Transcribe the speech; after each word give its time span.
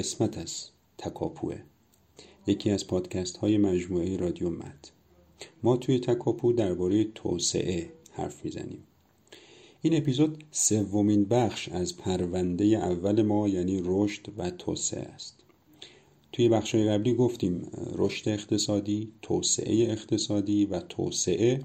قسمت 0.00 0.38
از 0.38 0.68
تکاپوه. 0.98 1.58
یکی 2.46 2.70
از 2.70 2.86
پادکست 2.86 3.36
های 3.36 3.58
مجموعه 3.58 4.16
رادیو 4.16 4.50
مد. 4.50 4.88
ما 5.62 5.76
توی 5.76 5.98
تکاپو 5.98 6.52
درباره 6.52 7.04
توسعه 7.04 7.92
حرف 8.10 8.44
می‌زنیم. 8.44 8.82
این 9.82 9.96
اپیزود 9.96 10.44
سومین 10.50 11.24
بخش 11.24 11.68
از 11.68 11.96
پرونده 11.96 12.64
اول 12.64 13.22
ما 13.22 13.48
یعنی 13.48 13.80
رشد 13.84 14.26
و 14.38 14.50
توسعه 14.50 15.02
است. 15.02 15.36
توی 16.32 16.48
بخش 16.48 16.74
قبلی 16.74 17.14
گفتیم 17.14 17.70
رشد 17.92 18.28
اقتصادی، 18.28 19.12
توسعه 19.22 19.90
اقتصادی 19.92 20.64
و 20.64 20.80
توسعه 20.80 21.60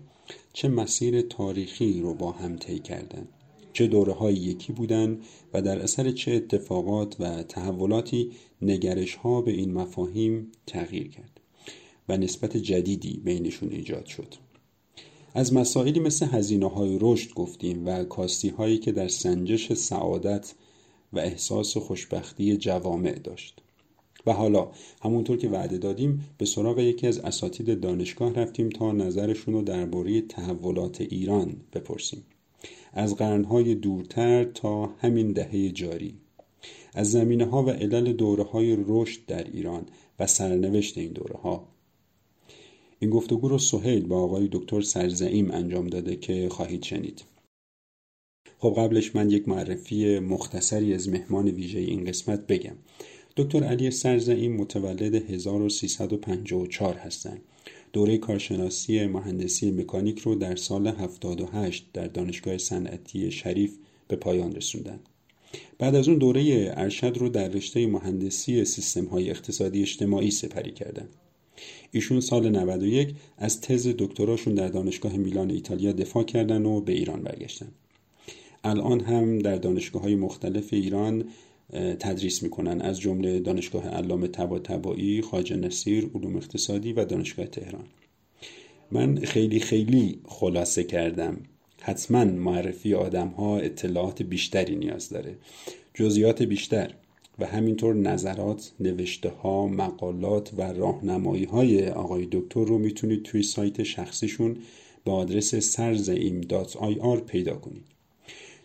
چه 0.53 0.67
مسیر 0.67 1.21
تاریخی 1.21 2.01
رو 2.01 2.13
با 2.13 2.31
هم 2.31 2.57
طی 2.57 2.79
کردن. 2.79 3.27
چه 3.75 3.87
دوره 3.87 4.13
های 4.13 4.33
یکی 4.33 4.73
بودن 4.73 5.19
و 5.53 5.61
در 5.61 5.79
اثر 5.79 6.11
چه 6.11 6.31
اتفاقات 6.31 7.15
و 7.19 7.43
تحولاتی 7.43 8.31
نگرش 8.61 9.15
ها 9.15 9.41
به 9.41 9.51
این 9.51 9.73
مفاهیم 9.73 10.51
تغییر 10.67 11.09
کرد 11.09 11.39
و 12.09 12.17
نسبت 12.17 12.57
جدیدی 12.57 13.21
بینشون 13.25 13.69
ایجاد 13.69 14.05
شد. 14.05 14.35
از 15.33 15.53
مسائلی 15.53 15.99
مثل 15.99 16.25
هزینه 16.25 16.69
های 16.69 16.97
رشد 17.01 17.33
گفتیم 17.33 17.85
و 17.85 18.03
کاستی 18.03 18.49
هایی 18.49 18.77
که 18.77 18.91
در 18.91 19.07
سنجش 19.07 19.73
سعادت 19.73 20.53
و 21.13 21.19
احساس 21.19 21.77
خوشبختی 21.77 22.57
جوامع 22.57 23.19
داشت. 23.19 23.61
و 24.25 24.33
حالا 24.33 24.71
همونطور 25.03 25.37
که 25.37 25.49
وعده 25.49 25.77
دادیم 25.77 26.25
به 26.37 26.45
سراغ 26.45 26.79
یکی 26.79 27.07
از 27.07 27.19
اساتید 27.19 27.79
دانشگاه 27.79 28.33
رفتیم 28.33 28.69
تا 28.69 28.91
نظرشون 28.91 29.53
رو 29.53 29.61
درباره 29.61 30.21
تحولات 30.21 31.01
ایران 31.01 31.55
بپرسیم. 31.73 32.23
از 32.95 33.15
قرنهای 33.15 33.75
دورتر 33.75 34.43
تا 34.43 34.85
همین 34.85 35.31
دهه 35.31 35.69
جاری. 35.69 36.15
از 36.93 37.11
زمینه 37.11 37.45
ها 37.45 37.63
و 37.63 37.69
علل 37.69 38.13
دوره 38.13 38.43
های 38.43 38.77
رشد 38.87 39.25
در 39.27 39.43
ایران 39.43 39.85
و 40.19 40.27
سرنوشت 40.27 40.97
این 40.97 41.11
دوره 41.11 41.35
ها 41.35 41.67
این 42.99 43.09
گفتگو 43.09 43.47
رو 43.47 43.57
سهیل 43.57 44.05
با 44.05 44.23
آقای 44.23 44.49
دکتر 44.51 44.81
سرزعیم 44.81 45.51
انجام 45.51 45.87
داده 45.87 46.15
که 46.15 46.49
خواهید 46.49 46.83
شنید. 46.83 47.23
خب 48.59 48.73
قبلش 48.77 49.15
من 49.15 49.29
یک 49.29 49.47
معرفی 49.47 50.19
مختصری 50.19 50.93
از 50.93 51.09
مهمان 51.09 51.47
ویژه 51.47 51.79
این 51.79 52.05
قسمت 52.05 52.47
بگم. 52.47 52.75
دکتر 53.37 53.63
علی 53.63 53.91
سرزعیم 53.91 54.55
متولد 54.55 55.15
1354 55.15 56.93
هستند. 56.93 57.41
دوره 57.93 58.17
کارشناسی 58.17 59.05
مهندسی 59.05 59.71
مکانیک 59.71 60.19
رو 60.19 60.35
در 60.35 60.55
سال 60.55 60.87
78 60.87 61.89
در 61.93 62.07
دانشگاه 62.07 62.57
صنعتی 62.57 63.31
شریف 63.31 63.77
به 64.07 64.15
پایان 64.15 64.55
رسوندن. 64.55 64.99
بعد 65.79 65.95
از 65.95 66.07
اون 66.07 66.17
دوره 66.17 66.73
ارشد 66.77 67.17
رو 67.17 67.29
در 67.29 67.47
رشته 67.47 67.87
مهندسی 67.87 68.65
سیستم 68.65 69.05
های 69.05 69.29
اقتصادی 69.29 69.81
اجتماعی 69.81 70.31
سپری 70.31 70.71
کردن. 70.71 71.09
ایشون 71.91 72.19
سال 72.19 72.49
91 72.49 73.15
از 73.37 73.61
تز 73.61 73.87
دکتراشون 73.97 74.55
در 74.55 74.67
دانشگاه 74.67 75.17
میلان 75.17 75.51
ایتالیا 75.51 75.91
دفاع 75.91 76.23
کردن 76.23 76.65
و 76.65 76.81
به 76.81 76.93
ایران 76.93 77.21
برگشتن. 77.21 77.67
الان 78.63 78.99
هم 78.99 79.39
در 79.39 79.55
دانشگاه 79.55 80.01
های 80.01 80.15
مختلف 80.15 80.73
ایران 80.73 81.25
تدریس 81.73 82.43
می‌کنن 82.43 82.81
از 82.81 82.99
جمله 82.99 83.39
دانشگاه 83.39 83.87
علامه 83.87 84.27
طباطبایی، 84.27 85.21
خواجه 85.21 85.55
نصیر، 85.55 86.09
علوم 86.15 86.35
اقتصادی 86.35 86.93
و 86.93 87.05
دانشگاه 87.05 87.45
تهران. 87.45 87.85
من 88.91 89.15
خیلی 89.15 89.59
خیلی 89.59 90.19
خلاصه 90.25 90.83
کردم. 90.83 91.37
حتما 91.81 92.25
معرفی 92.25 92.93
آدم 92.93 93.27
ها 93.27 93.57
اطلاعات 93.57 94.23
بیشتری 94.23 94.75
نیاز 94.75 95.09
داره. 95.09 95.35
جزئیات 95.93 96.43
بیشتر 96.43 96.93
و 97.39 97.45
همینطور 97.45 97.95
نظرات، 97.95 98.71
نوشته 98.79 99.29
ها، 99.29 99.67
مقالات 99.67 100.51
و 100.57 100.61
راهنمایی 100.61 101.43
های 101.43 101.89
آقای 101.89 102.27
دکتر 102.31 102.65
رو 102.65 102.77
می‌تونید 102.77 103.23
توی 103.23 103.43
سایت 103.43 103.83
شخصیشون 103.83 104.57
به 105.05 105.11
آدرس 105.11 105.55
سرزئیم.ir 105.55 107.19
پیدا 107.27 107.55
کنید. 107.55 107.94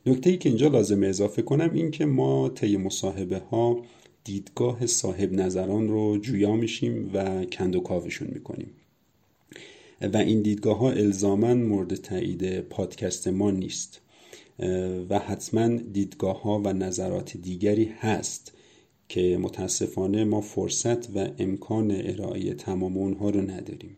نکته 0.06 0.31
ای 0.31 0.37
که 0.37 0.49
اینجا 0.49 0.69
لازم 0.69 1.03
اضافه 1.03 1.43
کنم 1.43 1.71
این 1.75 1.91
که 1.91 2.06
ما 2.06 2.49
طی 2.49 2.77
مصاحبه 2.77 3.38
ها 3.38 3.83
دیدگاه 4.25 4.87
صاحب 4.87 5.33
نظران 5.33 5.88
رو 5.88 6.19
جویا 6.19 6.56
میشیم 6.56 7.11
و 7.15 7.44
کند 7.44 7.77
و 7.77 7.81
کاوشون 7.81 8.28
می‌کنیم. 8.33 8.71
و 10.00 10.16
این 10.16 10.43
دیدگاه 10.43 10.78
ها 10.78 10.91
الزاما 10.91 11.55
مورد 11.55 11.94
تایید 11.94 12.60
پادکست 12.60 13.28
ما 13.28 13.50
نیست. 13.50 14.00
و 15.10 15.19
حتما 15.19 15.69
دیدگاه 15.69 16.43
ها 16.43 16.59
و 16.59 16.72
نظرات 16.72 17.37
دیگری 17.37 17.84
هست 17.99 18.53
که 19.09 19.39
متاسفانه 19.41 20.25
ما 20.25 20.41
فرصت 20.41 21.16
و 21.16 21.28
امکان 21.39 21.91
ارائه 21.91 22.55
تمام 22.55 22.97
اونها 22.97 23.31
رو 23.31 23.41
نداریم. 23.41 23.97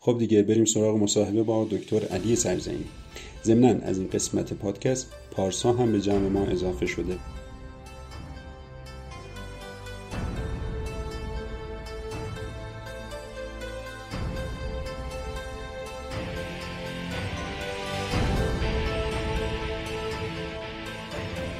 خب 0.00 0.18
دیگه 0.18 0.42
بریم 0.42 0.64
سراغ 0.64 0.96
مصاحبه 0.96 1.42
با 1.42 1.64
دکتر 1.70 2.04
علی 2.04 2.36
سرزنی 2.36 2.84
ضمنا 3.44 3.86
از 3.86 3.98
این 3.98 4.08
قسمت 4.08 4.52
پادکست 4.52 5.12
پارسا 5.30 5.72
هم 5.72 5.92
به 5.92 6.00
جمع 6.00 6.28
ما 6.28 6.44
اضافه 6.44 6.86
شده. 6.86 7.18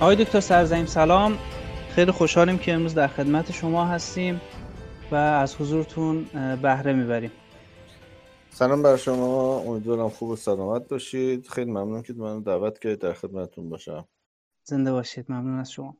آقای 0.00 0.16
دکتر 0.16 0.40
سرزیم 0.40 0.86
سلام. 0.86 1.38
خیلی 1.94 2.10
خوشحالیم 2.10 2.58
که 2.58 2.72
امروز 2.72 2.94
در 2.94 3.08
خدمت 3.08 3.52
شما 3.52 3.84
هستیم 3.84 4.40
و 5.10 5.14
از 5.14 5.56
حضورتون 5.56 6.24
بهره 6.62 6.92
می‌بریم. 6.92 7.30
سلام 8.54 8.82
بر 8.82 8.96
شما. 8.96 9.58
امیدوارم 9.58 10.08
خوب 10.08 10.28
و 10.30 10.36
سلامت 10.36 10.88
باشید. 10.88 11.48
خیلی 11.48 11.70
ممنون 11.70 12.02
که 12.02 12.12
من 12.12 12.40
دعوت 12.40 12.78
کردید. 12.78 12.98
در 12.98 13.12
خدمتتون 13.12 13.68
باشم. 13.68 14.08
زنده 14.62 14.92
باشید. 14.92 15.26
ممنون 15.28 15.58
از 15.58 15.72
شما. 15.72 15.96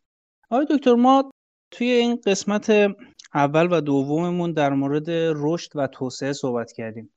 آقای 0.50 0.66
دکتر 0.70 0.94
ما 0.94 1.30
توی 1.70 1.86
این 1.86 2.20
قسمت 2.26 2.70
اول 3.34 3.68
و 3.70 3.80
دوممون 3.80 4.52
در 4.52 4.70
مورد 4.70 5.04
رشد 5.10 5.70
و 5.74 5.86
توسعه 5.86 6.32
صحبت 6.32 6.72
کردیم. 6.72 7.10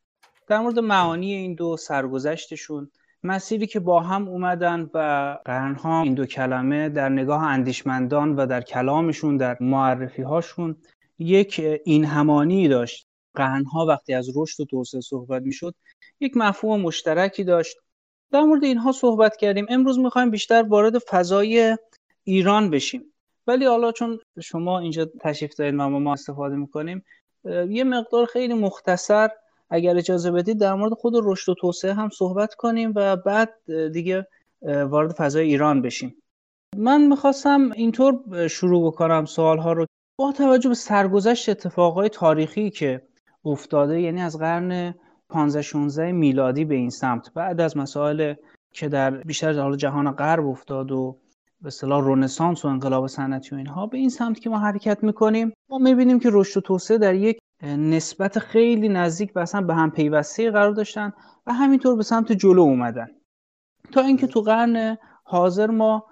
در 0.47 0.59
مورد 0.59 0.79
معانی 0.79 1.33
این 1.33 1.55
دو 1.55 1.77
سرگذشتشون 1.77 2.91
مسیری 3.23 3.67
که 3.67 3.79
با 3.79 3.99
هم 3.99 4.27
اومدن 4.27 4.89
و 4.93 5.37
قرنها 5.45 6.01
این 6.01 6.13
دو 6.13 6.25
کلمه 6.25 6.89
در 6.89 7.09
نگاه 7.09 7.43
اندیشمندان 7.43 8.35
و 8.35 8.45
در 8.45 8.61
کلامشون 8.61 9.37
در 9.37 9.57
معرفی 9.61 10.21
هاشون 10.21 10.75
یک 11.19 11.61
این 11.85 12.05
همانی 12.05 12.67
داشت. 12.67 13.04
قرنها 13.35 13.85
وقتی 13.85 14.13
از 14.13 14.29
رشد 14.35 14.61
و 14.61 14.65
توسعه 14.65 15.01
صحبت 15.01 15.41
می‌شد 15.41 15.75
یک 16.19 16.37
مفهوم 16.37 16.81
مشترکی 16.81 17.43
داشت. 17.43 17.77
در 18.31 18.41
مورد 18.41 18.63
اینها 18.63 18.91
صحبت 18.91 19.35
کردیم. 19.35 19.65
امروز 19.69 19.99
می‌خوایم 19.99 20.31
بیشتر 20.31 20.63
وارد 20.63 20.97
فضای 20.97 21.77
ایران 22.23 22.69
بشیم. 22.69 23.13
ولی 23.47 23.65
حالا 23.65 23.91
چون 23.91 24.19
شما 24.41 24.79
اینجا 24.79 25.05
تشریف 25.21 25.55
دارید 25.55 25.73
و 25.73 25.89
ما 25.89 26.13
استفاده 26.13 26.55
می‌کنیم 26.55 27.05
یه 27.69 27.83
مقدار 27.83 28.25
خیلی 28.25 28.53
مختصر 28.53 29.29
اگر 29.69 29.97
اجازه 29.97 30.31
بدید 30.31 30.59
در 30.59 30.73
مورد 30.73 30.93
خود 30.93 31.13
رشد 31.15 31.51
و 31.51 31.55
توسعه 31.55 31.93
هم 31.93 32.09
صحبت 32.09 32.53
کنیم 32.53 32.93
و 32.95 33.15
بعد 33.15 33.53
دیگه 33.91 34.27
وارد 34.61 35.11
فضای 35.11 35.47
ایران 35.47 35.81
بشیم. 35.81 36.15
من 36.77 37.07
می‌خواستم 37.07 37.71
اینطور 37.71 38.47
شروع 38.47 38.87
بکنم 38.87 39.25
سوال 39.25 39.59
رو. 39.59 39.85
با 40.19 40.31
توجه 40.31 40.69
به 40.69 40.75
سرگذشت 40.75 41.49
اتفاقهای 41.49 42.09
تاریخی 42.09 42.69
که 42.69 43.01
افتاده 43.45 44.01
یعنی 44.01 44.21
از 44.21 44.39
قرن 44.39 44.95
15 45.29 45.61
16 45.61 46.11
میلادی 46.11 46.65
به 46.65 46.75
این 46.75 46.89
سمت. 46.89 47.33
بعد 47.33 47.61
از 47.61 47.77
مسائل 47.77 48.33
که 48.71 48.89
در 48.89 49.11
بیشتر 49.11 49.59
حال 49.59 49.75
جهان 49.75 50.11
غرب 50.11 50.45
افتاد 50.47 50.91
و 50.91 51.17
به 51.61 51.67
اصطلاح 51.67 52.03
رنسانس 52.07 52.65
و 52.65 52.67
انقلاب 52.67 53.07
صنعتی 53.07 53.55
و 53.55 53.57
اینها 53.57 53.87
به 53.87 53.97
این 53.97 54.09
سمت 54.09 54.39
که 54.39 54.49
ما 54.49 54.59
حرکت 54.59 55.03
می‌کنیم 55.03 55.53
ما 55.69 55.77
می‌بینیم 55.77 56.19
که 56.19 56.29
رشد 56.31 56.57
و 56.57 56.61
توسعه 56.61 56.97
در 56.97 57.15
یک 57.15 57.37
نسبت 57.63 58.39
خیلی 58.39 58.89
نزدیک 58.89 59.31
و 59.35 59.39
اصلا 59.39 59.61
به 59.61 59.75
هم 59.75 59.91
پیوسته 59.91 60.51
قرار 60.51 60.71
داشتن 60.71 61.13
و 61.47 61.53
همینطور 61.53 61.95
به 61.95 62.03
سمت 62.03 62.31
جلو 62.31 62.61
اومدن. 62.61 63.07
تا 63.91 64.01
اینکه 64.01 64.27
تو 64.27 64.41
قرن 64.41 64.97
حاضر 65.23 65.67
ما 65.67 66.05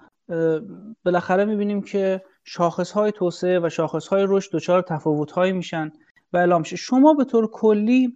بالاخره 1.06 1.46
می‌بینیم 1.46 1.82
که 1.82 2.22
شاخص 2.44 2.92
های 2.92 3.12
توسعه 3.12 3.60
و 3.60 3.70
شاخص 3.70 4.08
های 4.08 4.26
رشد 4.28 4.52
دچار 4.52 4.82
تفاوت 4.82 5.32
های 5.32 5.52
میشن. 5.52 5.92
و 6.34 6.38
اعلام 6.38 6.64
شما 6.64 7.14
به 7.14 7.26
طور 7.26 7.52
کلی 7.52 8.14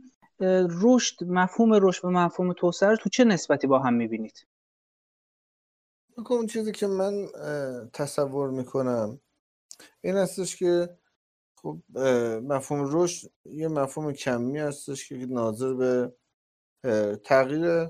رشد 0.81 1.23
مفهوم 1.23 1.73
رشد 1.73 2.05
و 2.05 2.09
مفهوم 2.09 2.53
توسعه 2.53 2.89
رو 2.89 2.95
تو 2.95 3.09
چه 3.09 3.23
نسبتی 3.23 3.67
با 3.67 3.79
هم 3.79 3.93
می‌بینید؟ 3.93 4.47
اون 6.29 6.47
چیزی 6.47 6.71
که 6.71 6.87
من 6.87 7.27
تصور 7.93 8.49
می‌کنم 8.49 9.19
این 10.01 10.15
هستش 10.15 10.55
که 10.55 10.97
خب 11.55 11.77
مفهوم 12.43 12.89
رشد 12.91 13.31
یه 13.45 13.67
مفهوم 13.67 14.13
کمی 14.13 14.59
هستش 14.59 15.09
که 15.09 15.15
ناظر 15.15 15.73
به 15.73 16.13
تغییر 17.23 17.89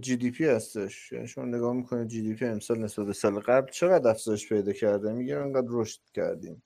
جی 0.00 0.16
دی 0.16 0.30
پی 0.30 0.46
هستش. 0.46 1.12
یعنی 1.12 1.26
شما 1.26 1.44
نگاه 1.44 1.72
می‌کنید 1.72 2.08
جی 2.08 2.22
دی 2.22 2.34
پی 2.34 2.46
امسال 2.46 2.78
نسبت 2.78 3.06
به 3.06 3.12
سال 3.12 3.40
قبل 3.40 3.70
چقدر 3.70 4.10
افزایش 4.10 4.48
پیدا 4.48 4.72
کرده؟ 4.72 5.12
میگه 5.12 5.36
انقدر 5.36 5.68
رشد 5.70 6.00
کردیم. 6.14 6.62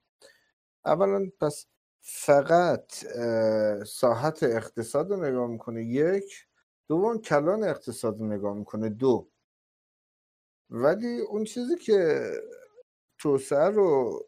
اولا 0.85 1.31
پس 1.41 1.67
فقط 2.03 2.93
ساحت 3.87 4.43
اقتصاد 4.43 5.11
رو 5.11 5.25
نگاه 5.25 5.47
می‌کنه 5.47 5.85
یک. 5.85 6.47
دوم 6.89 7.19
کلان 7.19 7.65
اقتصاد 7.65 8.21
رو 8.21 8.27
نگاه 8.27 8.55
می‌کنه 8.55 8.89
دو. 8.89 9.31
ولی 10.71 11.21
اون 11.21 11.45
چیزی 11.45 11.77
که 11.77 12.31
توسعه 13.19 13.71
رو 13.71 14.21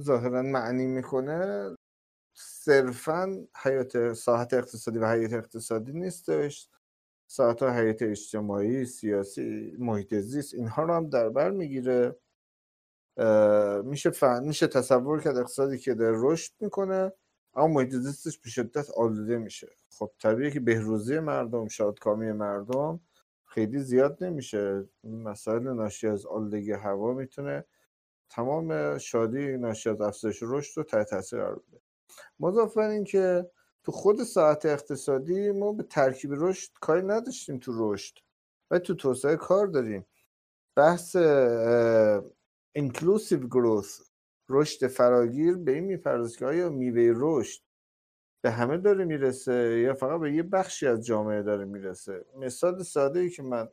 ظاهرا 0.00 0.42
معنی 0.42 0.86
می‌کنه 0.86 1.70
صرفا 2.34 3.46
حیات 3.64 4.12
ساحت 4.12 4.54
اقتصادی 4.54 4.98
و 4.98 5.12
حیات 5.12 5.32
اقتصادی 5.32 5.92
نیستش. 5.92 6.70
ساعت 7.30 7.62
حیات 7.62 8.02
اجتماعی 8.02 8.84
سیاسی 8.86 9.76
محیط 9.78 10.14
زیست 10.14 10.54
اینها 10.54 10.82
رو 10.84 10.94
هم 10.94 11.10
در 11.10 11.28
بر 11.28 11.50
می‌گیره. 11.50 12.16
میشه 13.84 14.10
فهم 14.10 14.44
میشه 14.44 14.66
تصور 14.66 15.20
کرد 15.20 15.36
اقتصادی 15.36 15.78
که 15.78 15.94
در 15.94 16.12
رشد 16.14 16.52
می‌کنه 16.60 17.12
اما 17.54 17.66
محیط 17.66 17.94
زیستش 17.94 18.38
به 18.38 18.48
شدت 18.48 18.90
آلوده 18.90 19.38
میشه. 19.38 19.68
خب 19.98 20.10
طبیعیه 20.22 20.50
که 20.50 20.60
بهروزی 20.60 21.18
مردم 21.18 21.68
شادکامی 21.68 22.32
مردم 22.32 23.00
خیلی 23.44 23.78
زیاد 23.78 24.24
نمیشه. 24.24 24.84
مسائل 25.04 25.62
ناشی 25.62 26.08
از 26.08 26.26
آلودگی 26.26 26.72
هوا 26.72 27.12
می‌تونه 27.12 27.64
تمام 28.30 28.98
شادی 28.98 29.56
ناشی 29.56 29.90
از 29.90 30.00
افزایش 30.00 30.38
رشد 30.42 30.76
رو 30.76 30.82
تحت 30.82 31.10
تاثیر 31.10 31.38
قرار 31.38 31.56
بده. 31.56 31.80
مضاف 32.40 32.76
بر 32.76 32.88
اینکه 32.88 33.50
تو 33.84 33.92
خود 33.92 34.22
ساعت 34.24 34.66
اقتصادی 34.66 35.50
ما 35.50 35.72
به 35.72 35.82
ترکیب 35.82 36.30
رشد 36.34 36.70
کاری 36.80 37.02
نداشتیم 37.02 37.58
تو 37.58 37.92
رشد. 37.92 38.18
و 38.70 38.78
تو 38.78 38.94
توسعه 38.94 39.36
کار 39.36 39.66
داریم. 39.66 40.06
بحث 40.76 41.16
inclusive 42.78 43.42
growth 43.48 44.10
رشد 44.48 44.86
فراگیر 44.86 45.56
به 45.56 45.72
این 45.72 45.84
می‌پردازه 45.84 46.38
که 46.38 46.46
آیا 46.46 46.68
میوه 46.68 47.12
رشد 47.16 47.62
به 48.44 48.50
همه 48.50 48.78
داره 48.78 49.04
می‌رسه 49.04 49.80
یا 49.80 49.94
فقط 49.94 50.20
به 50.20 50.32
یه 50.34 50.42
بخشی 50.42 50.86
از 50.86 51.06
جامعه 51.06 51.42
داره 51.42 51.64
می‌رسه؟ 51.64 52.24
مثال 52.36 52.82
ساده 52.82 53.20
ای 53.20 53.30
که 53.30 53.42
من 53.42 53.68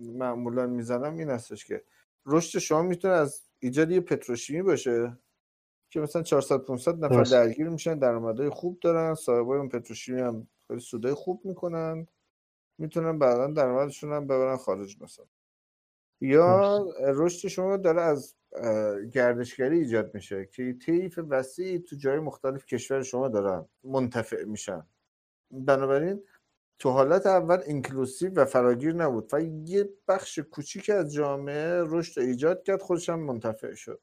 معمولا 0.00 0.66
می‌زنم 0.66 1.16
این 1.16 1.30
هستش 1.30 1.64
که 1.64 1.84
رشد 2.26 2.58
شما 2.58 2.82
می‌تونه 2.82 3.14
از 3.14 3.42
ایجاد 3.58 3.90
یه 3.90 4.00
پتروشیمی 4.00 4.62
باشه 4.62 5.18
که 5.90 6.00
مثلا 6.00 6.22
400 6.22 6.58
500 6.58 7.04
نفر 7.04 7.22
درگیر 7.22 7.68
میشن 7.68 7.98
درآمدهای 7.98 8.50
خوب 8.50 8.80
دارن 8.80 9.14
صاحبای 9.14 9.58
اون 9.58 9.68
پتروشیمی 9.68 10.20
هم 10.20 10.48
خیلی 10.68 10.80
سودای 10.80 11.14
خوب 11.14 11.44
می‌کنن 11.44 12.06
می‌تونن 12.78 13.18
بعدا 13.18 13.46
درآمدشون 13.46 14.12
هم 14.12 14.24
ببرن 14.24 14.56
خارج 14.56 15.02
مثلا. 15.02 15.26
یا 16.20 16.86
رشد 16.98 17.48
شما 17.48 17.76
داره 17.76 18.02
از 18.02 18.37
گردشگری 19.12 19.78
ایجاد 19.78 20.14
میشه 20.14 20.46
که 20.46 20.72
طیف 20.72 21.18
وسیعی 21.28 21.78
تو 21.78 21.96
جای 21.96 22.18
مختلف 22.18 22.66
کشور 22.66 23.02
شما 23.02 23.28
دارن 23.28 23.68
منتفع 23.84 24.44
میشن. 24.44 24.86
بنابراین 25.50 26.22
تو 26.78 26.90
حالت 26.90 27.26
اول 27.26 27.58
اینکلوسیو 27.66 28.34
و 28.34 28.44
فراگیر 28.44 28.94
نبود 28.94 29.30
و 29.32 29.40
یه 29.40 29.88
بخش 30.08 30.38
کوچیک 30.38 30.90
از 30.90 31.12
جامعه 31.12 31.82
رشد 31.86 32.20
ایجاد 32.20 32.62
کرد 32.62 32.82
خودش 32.82 33.08
هم 33.08 33.20
منتفع 33.20 33.74
شد. 33.74 34.00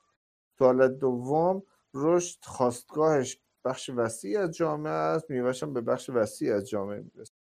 تو 0.58 0.66
حالت 0.66 0.92
دوم 0.92 1.64
رشد 1.94 2.46
خواستگاهش 2.46 3.42
بخش 3.66 3.90
وسیع 3.90 4.40
از 4.40 4.52
جامعه 4.52 4.94
است 4.94 5.30
میوهش 5.30 5.64
به 5.64 5.82
بخش 5.82 6.10
وسیع 6.10 6.56
از 6.56 6.70
جامعه 6.70 7.00
می‌رسه. 7.00 7.34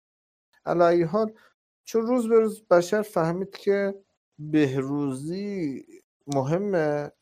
علی 0.67 1.03
حال 1.03 1.33
چون 1.85 2.07
روز 2.07 2.29
به 2.29 2.41
روز 2.41 2.69
بشر 2.69 3.03
فهمید 3.03 3.51
که 3.51 3.95
بهروزی 4.39 5.85
مهمه 6.27 7.13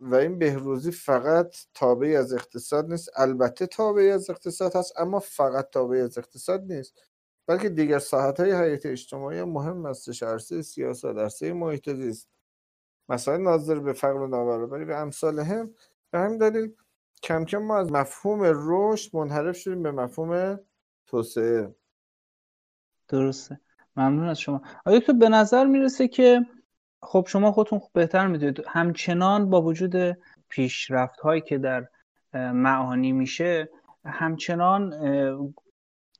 و 0.00 0.14
این 0.14 0.38
بهروزی 0.38 0.90
فقط 0.90 1.56
تابعی 1.74 2.16
از 2.16 2.32
اقتصاد 2.32 2.90
نیست. 2.90 3.10
البته 3.16 3.66
تابعی 3.66 4.10
از 4.10 4.30
اقتصاد 4.30 4.76
هست 4.76 5.00
اما 5.00 5.20
فقط 5.20 5.70
تابعی 5.70 6.00
از 6.00 6.18
اقتصاد 6.18 6.72
نیست. 6.72 7.02
بلکه 7.46 7.68
دیگر 7.68 7.98
ساحت 7.98 8.40
های 8.40 8.52
حیات 8.52 8.86
اجتماعی 8.86 9.42
مهم 9.42 9.86
است. 9.86 10.22
عرصه 10.22 10.62
سیاست 10.62 11.04
عرصه 11.04 11.52
محیط 11.52 11.90
زیست. 11.90 12.28
مسائل 13.08 13.40
ناظر 13.40 13.78
به 13.78 13.92
فقر 13.92 14.20
و 14.20 14.26
نابرابری 14.26 14.84
و 14.84 14.92
امثال 14.92 15.38
هم. 15.38 15.74
به 16.10 16.18
همین 16.18 16.38
دلیل 16.38 16.74
کم 17.22 17.44
کم 17.44 17.58
ما 17.58 17.78
از 17.78 17.92
مفهوم 17.92 18.40
رشد 18.42 19.16
منحرف 19.16 19.56
شدیم 19.56 19.82
به 19.82 19.90
مفهوم 19.90 20.60
توسعه. 21.06 21.74
درسته. 23.08 23.60
ممنون 23.96 24.28
از 24.28 24.40
شما. 24.40 24.62
آیا 24.84 25.00
تو 25.00 25.12
به 25.12 25.28
نظر 25.28 25.66
می‌رسه 25.66 26.08
که 26.08 26.46
خب 27.02 27.24
شما 27.28 27.52
خودتون 27.52 27.80
بهتر 27.92 28.26
می‌دونید. 28.26 28.64
همچنان 28.68 29.50
با 29.50 29.62
وجود 29.62 30.16
پیشرفت 30.48 31.20
هایی 31.20 31.40
که 31.40 31.58
در 31.58 31.86
معانی 32.34 33.12
میشه 33.12 33.68
همچنان 34.04 34.94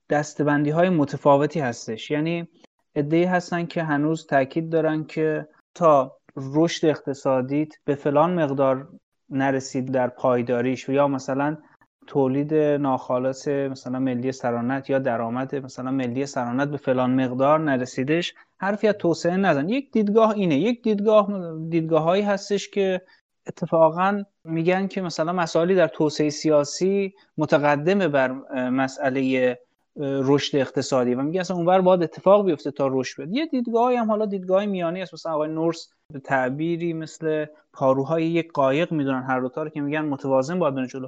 دستبندی 0.09 0.69
های 0.69 0.89
متفاوتی 0.89 1.59
هستش. 1.59 2.11
یعنی 2.11 2.47
ادهی 2.95 3.23
هستن 3.23 3.65
که 3.65 3.83
هنوز 3.83 4.27
تاکید 4.27 4.69
دارن 4.69 5.03
که 5.03 5.47
تا 5.75 6.17
رشد 6.35 6.85
اقتصادیت 6.85 7.69
به 7.85 7.95
فلان 7.95 8.43
مقدار 8.43 8.89
نرسید 9.29 9.91
در 9.91 10.07
پایداریش 10.07 10.89
یا 10.89 11.07
مثلا 11.07 11.57
تولید 12.07 12.53
ناخالص 12.53 13.47
مثلا 13.47 13.99
ملی 13.99 14.31
سرانت 14.31 14.89
یا 14.89 14.99
درآمد 14.99 15.55
مثلا 15.55 15.91
ملی 15.91 16.25
سرانت 16.25 16.69
به 16.69 16.77
فلان 16.77 17.25
مقدار 17.25 17.59
نرسیدش 17.59 18.33
حرفی 18.61 18.87
از 18.87 18.95
توسعه 18.99 19.37
نزن. 19.37 19.69
یک 19.69 19.91
دیدگاه 19.91 20.29
اینه. 20.29 20.59
یک 20.59 20.83
دیدگاه 20.83 21.27
دیدگاه 21.69 22.03
هایی 22.03 22.23
هستش 22.23 22.69
که 22.69 23.01
اتفاقا 23.47 24.23
میگن 24.43 24.87
که 24.87 25.01
مثلا 25.01 25.33
مسائلی 25.33 25.75
در 25.75 25.87
توسعه 25.87 26.29
سیاسی 26.29 27.13
متقدمه 27.37 28.07
بر 28.07 28.31
مسئله 28.69 29.59
رشد 29.97 30.57
اقتصادی 30.57 31.13
و 31.15 31.21
میگه 31.21 31.39
اصلا 31.39 31.57
اونور 31.57 31.81
باید 31.81 32.03
اتفاق 32.03 32.45
بیفته 32.45 32.71
تا 32.71 32.87
رشد 32.91 33.21
بده. 33.21 33.35
یه 33.35 33.45
دیدگاهی 33.45 33.95
هم 33.95 34.07
حالا 34.07 34.25
دیدگاه 34.25 34.65
میانی 34.65 35.01
است. 35.01 35.13
مثلا 35.13 35.33
آقای 35.33 35.49
نورس 35.49 35.89
به 36.13 36.19
تعبیری 36.19 36.93
مثل 36.93 37.45
پاروهای 37.73 38.25
یک 38.25 38.51
قایق 38.51 38.91
می‌دونن 38.91 39.23
هر 39.23 39.39
دوتا 39.39 39.63
رو 39.63 39.69
که 39.69 39.81
میگن 39.81 40.01
متوازن 40.01 40.59
باید 40.59 40.75
بره 40.75 40.87
جلو. 40.87 41.07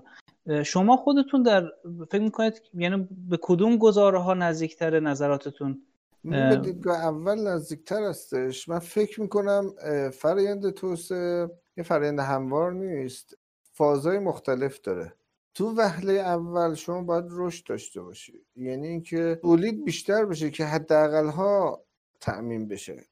شما 0.64 0.98
خودتون 0.98 1.44
در 1.44 1.64
فکر 2.12 2.22
می‌کنید 2.22 2.62
یعنی 2.74 3.08
به 3.30 3.40
کدوم 3.42 3.78
گزاره 3.78 4.20
ها 4.20 4.34
نزدیکتر 4.34 5.00
نظراتتون؟ 5.00 5.82
به 6.24 6.56
دیدگاه 6.56 6.98
اول 6.98 7.48
نزدیکتر 7.48 8.04
هستش. 8.04 8.70
من 8.70 8.80
فکر 8.80 9.22
می‌کنم 9.22 9.74
فرایند 10.10 10.70
توسعه 10.70 11.50
یه 11.78 11.84
فرایند 11.84 12.20
هموار 12.20 12.74
نیست. 12.74 13.38
فازهای 13.72 14.20
مختلف 14.20 14.82
داره. 14.82 15.14
تو 15.54 15.76
وهله 15.78 16.14
اول 16.14 16.74
شما 16.74 17.04
باید 17.04 17.26
رشد 17.30 17.68
داشته 17.68 18.02
باشی. 18.02 18.46
یعنی 18.56 18.88
اینکه 18.88 19.40
تولید 19.42 19.86
بیشتر 19.86 20.26
بشه 20.26 20.52
که 20.52 20.66
حداقل 20.66 21.28
ها 21.30 21.84
تأمین 22.22 22.68
بشه. 22.68 23.06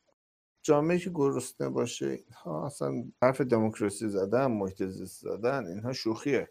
جامعه 0.63 0.97
که 0.97 1.09
گرسنه 1.09 1.69
باشه 1.69 2.07
اینها 2.07 2.65
اصلا 2.65 3.03
حرف 3.21 3.41
دموکراسی 3.41 4.09
زدن 4.09 4.45
محیط 4.45 4.83
زیست 4.83 5.21
زدن 5.21 5.65
اینها 5.65 5.93
شوخیه. 5.93 6.49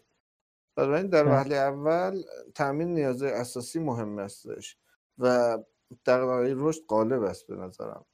بنابراین 0.75 1.07
در 1.07 1.27
وهله 1.27 1.55
اول 1.55 2.21
تأمین 2.55 2.93
نیاز 2.93 3.23
اساسی 3.23 3.79
مهم 3.79 4.19
هستش. 4.19 4.77
و 5.17 5.57
در 6.03 6.19
رشد 6.41 6.81
غالب 6.87 7.23
است 7.23 7.47
به 7.47 7.55
نظرم. 7.55 8.05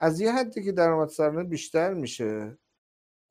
از 0.00 0.20
یه 0.20 0.32
حدی 0.32 0.64
که 0.64 0.72
درآمد 0.72 1.08
سرانه 1.08 1.44
بیشتر 1.44 1.94
میشه 1.94 2.58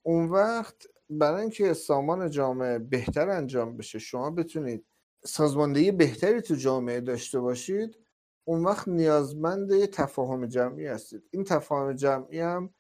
اون 0.06 0.30
وقت 0.30 0.88
برای 1.10 1.42
اینکه 1.42 1.74
سامان 1.74 2.30
جامعه 2.30 2.80
بهتر 2.80 3.30
انجام 3.30 3.78
بشه 3.78 4.00
شما 4.00 4.32
بتونید 4.32 4.86
سازماندهی 5.26 5.92
بهتری 5.92 6.42
تو 6.42 6.56
جامعه 6.56 7.02
داشته 7.02 7.40
باشید 7.40 7.98
اون 8.48 8.64
وقت 8.64 8.88
نیازمند 8.88 9.86
تفاهم 9.86 10.46
جمعی 10.46 10.88
هستید. 10.88 11.24
این 11.32 11.44
تفاهم 11.44 11.94
جمعی 11.94 12.40
هم 12.40 12.74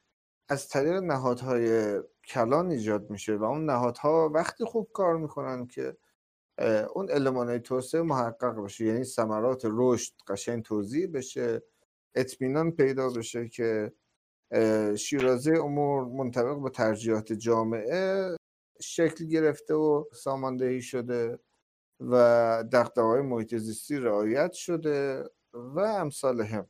از 0.49 0.67
طریق 0.67 0.95
نهادهای 0.95 1.99
کلان 2.27 2.71
ایجاد 2.71 3.09
میشه 3.09 3.35
و 3.35 3.43
اون 3.43 3.65
نهادها 3.65 4.29
وقتی 4.33 4.65
خوب 4.65 4.89
کار 4.93 5.17
می‌کنن 5.17 5.67
که 5.67 5.97
اون 6.93 7.09
علمان 7.09 7.57
توسعه 7.57 8.01
محقق 8.01 8.63
بشه. 8.63 8.85
یعنی 8.85 9.03
ثمرات 9.03 9.61
رشد 9.65 10.13
قشنگ 10.27 10.63
توضیح 10.63 11.07
بشه. 11.13 11.63
اطمینان 12.15 12.71
پیدا 12.71 13.09
بشه 13.09 13.47
که 13.47 13.91
شیرازه 14.97 15.51
امور 15.51 16.05
منطبق 16.05 16.63
به 16.63 16.69
ترجیحات 16.69 17.33
جامعه 17.33 18.35
شکل 18.81 19.25
گرفته 19.25 19.73
و 19.73 20.03
ساماندهی 20.13 20.81
شده 20.81 21.39
و 21.99 22.13
دقدقه 22.71 23.01
های 23.01 23.21
محیط 23.21 23.55
زیستی 23.55 23.97
رعایت 23.97 24.51
شده 24.53 25.23
و 25.53 25.79
امثال 25.79 26.41
هم. 26.41 26.69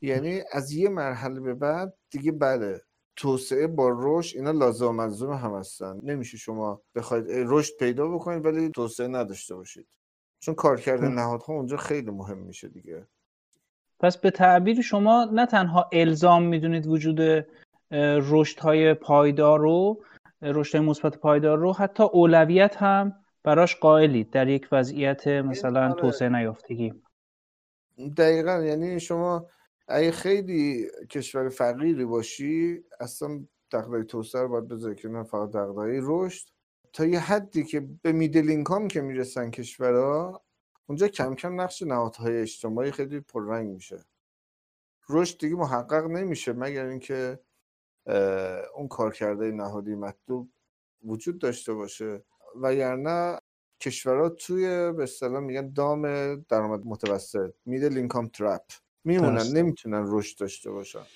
یعنی 0.00 0.42
از 0.52 0.72
یه 0.72 0.88
مرحله 0.88 1.40
به 1.40 1.54
بعد 1.54 1.94
دیگه 2.10 2.32
بله 2.32 2.80
توسعه 3.16 3.66
با 3.66 3.90
رشد 3.98 4.36
اینا 4.36 4.50
لازم 4.50 4.88
و 4.88 4.92
ملزوم 4.92 5.32
هم 5.32 5.54
هستن. 5.54 6.00
نمیشه 6.02 6.36
شما 6.36 6.82
بخواید 6.94 7.26
رشد 7.28 7.76
پیدا 7.78 8.08
بکنید 8.08 8.46
ولی 8.46 8.70
توسعه 8.70 9.08
نداشته 9.08 9.54
باشید. 9.54 9.86
چون 10.40 10.54
کارکرد 10.54 11.04
نهادها 11.04 11.52
اونجا 11.52 11.76
خیلی 11.76 12.10
مهم 12.10 12.38
میشه 12.38 12.68
دیگه. 12.68 13.06
پس 14.00 14.16
به 14.16 14.30
تعبیر 14.30 14.82
شما 14.82 15.24
نه 15.32 15.46
تنها 15.46 15.90
الزام 15.92 16.42
می‌دونید 16.42 16.86
وجود 16.86 17.46
رشد 18.30 18.60
های 18.60 18.94
پایدار 18.94 19.60
رو 19.60 20.02
رشد 20.42 20.78
مثبت 20.78 21.18
پایدار 21.18 21.58
رو 21.58 21.72
حتی 21.72 22.02
اولویت 22.02 22.76
هم 22.76 23.12
براش 23.42 23.76
قائلید 23.76 24.30
در 24.30 24.48
یک 24.48 24.68
وضعیت 24.72 25.26
مثلا 25.26 25.84
آره. 25.84 26.00
توسعه 26.00 26.28
نیافتگی. 26.28 26.94
دقیقا. 28.16 28.62
یعنی 28.62 29.00
شما 29.00 29.46
اگه 29.88 30.10
خیلی 30.10 30.90
کشور 31.10 31.48
فقیری 31.48 32.04
باشی 32.04 32.84
اصلا 33.00 33.44
دقدقه 33.72 34.04
توسعه 34.04 34.42
رو 34.42 34.48
باید 34.48 34.68
بذاری 34.68 34.94
که 34.94 35.08
نه 35.08 35.22
فقط 35.22 35.50
دقدقه 35.50 36.00
رشد. 36.02 36.48
تا 36.92 37.06
یه 37.06 37.20
حدی 37.20 37.64
که 37.64 37.80
به 38.02 38.12
میدل 38.12 38.48
اینکام 38.50 38.88
که 38.88 39.00
می‌رسن 39.00 39.50
کشورها 39.50 40.44
اونجا 40.86 41.08
کم 41.08 41.34
کم 41.34 41.60
نقش 41.60 41.82
نهادهای 41.82 42.40
اجتماعی 42.40 42.90
خیلی 42.90 43.20
پررنگ 43.20 43.74
میشه. 43.74 44.04
رشد 45.08 45.38
دیگه 45.38 45.56
محقق 45.56 46.04
نمیشه 46.04 46.52
مگر 46.52 46.86
اینکه 46.86 47.38
اون 48.74 48.88
کارکرده 48.90 49.50
نهادی 49.50 49.94
مطلوب 49.94 50.50
وجود 51.04 51.38
داشته 51.38 51.74
باشه. 51.74 52.24
وگرنه 52.56 53.38
کشورها 53.80 54.28
توی 54.28 54.92
به 54.92 55.02
اصطلاح 55.02 55.40
میگن 55.40 55.72
دام 55.72 56.02
درآمد 56.34 56.86
متوسط 56.86 57.54
میدل 57.66 57.96
اینکام 57.96 58.28
ترپ. 58.28 58.62
میمونن 59.04 59.46
نمی‌تونن 59.52 60.04
رشد 60.08 60.38
داشته 60.38 60.70
باشن. 60.70 61.06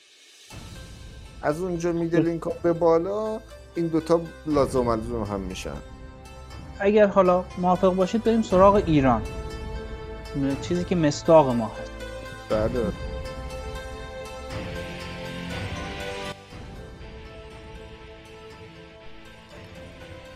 از 1.43 1.61
اونجا 1.61 1.93
میدل 1.93 2.27
اینکام 2.27 2.53
به 2.63 2.73
بالا 2.73 3.41
این 3.75 3.87
دوتا 3.87 4.21
لازم 4.47 4.91
لزوم 4.91 5.23
هم 5.23 5.41
میشن. 5.41 5.77
اگر 6.81 7.07
حالا 7.07 7.45
موافق 7.59 7.95
باشید 7.95 8.25
بریم 8.25 8.43
سراغ 8.43 8.75
ایران. 8.87 9.23
چیزی 10.63 10.85
که 10.85 10.97
مستاق 10.97 11.49
ما 11.49 11.67
هست. 11.67 11.91
بله. 12.51 12.85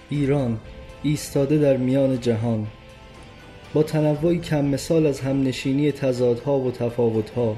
ایران 0.09 0.61
ایستاده 1.03 1.59
در 1.59 1.77
میان 1.77 2.21
جهان. 2.21 2.67
با 3.75 3.83
تنوعی 3.83 4.39
کم 4.39 4.65
مثال 4.65 5.07
از 5.07 5.21
همنشینی 5.21 5.93
تضادها 5.93 6.59
و 6.59 6.71
تفاوتها. 6.71 7.57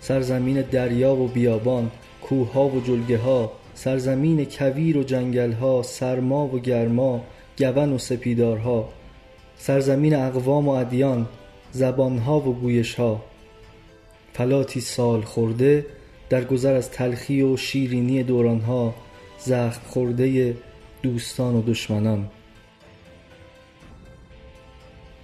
سرزمین 0.00 0.62
دریا 0.62 1.16
و 1.16 1.28
بیابان 1.28 1.90
کوهها 2.22 2.68
و 2.68 2.80
جلگه 2.80 3.18
ها 3.18 3.52
سرزمین 3.74 4.44
کویر 4.44 4.98
و 4.98 5.02
جنگل 5.02 5.52
ها 5.52 5.82
سرما 5.82 6.46
و 6.46 6.58
گرما 6.58 7.24
گون 7.58 7.92
و 7.92 7.98
سپیدارها 7.98 8.88
سرزمین 9.56 10.14
اقوام 10.14 10.68
و 10.68 10.70
ادیان 10.70 11.26
زبانها 11.72 12.40
و 12.40 12.54
گویشها. 12.54 13.22
فلاتی 14.32 14.80
سال 14.80 15.20
خورده 15.20 15.86
در 16.28 16.44
گذر 16.44 16.74
از 16.74 16.90
تلخی 16.90 17.42
و 17.42 17.56
شیرینی 17.56 18.22
دورانها 18.22 18.94
زخم 19.38 19.80
خورده 19.88 20.56
دوستان 21.02 21.54
و 21.54 21.62
دشمنان. 21.62 22.28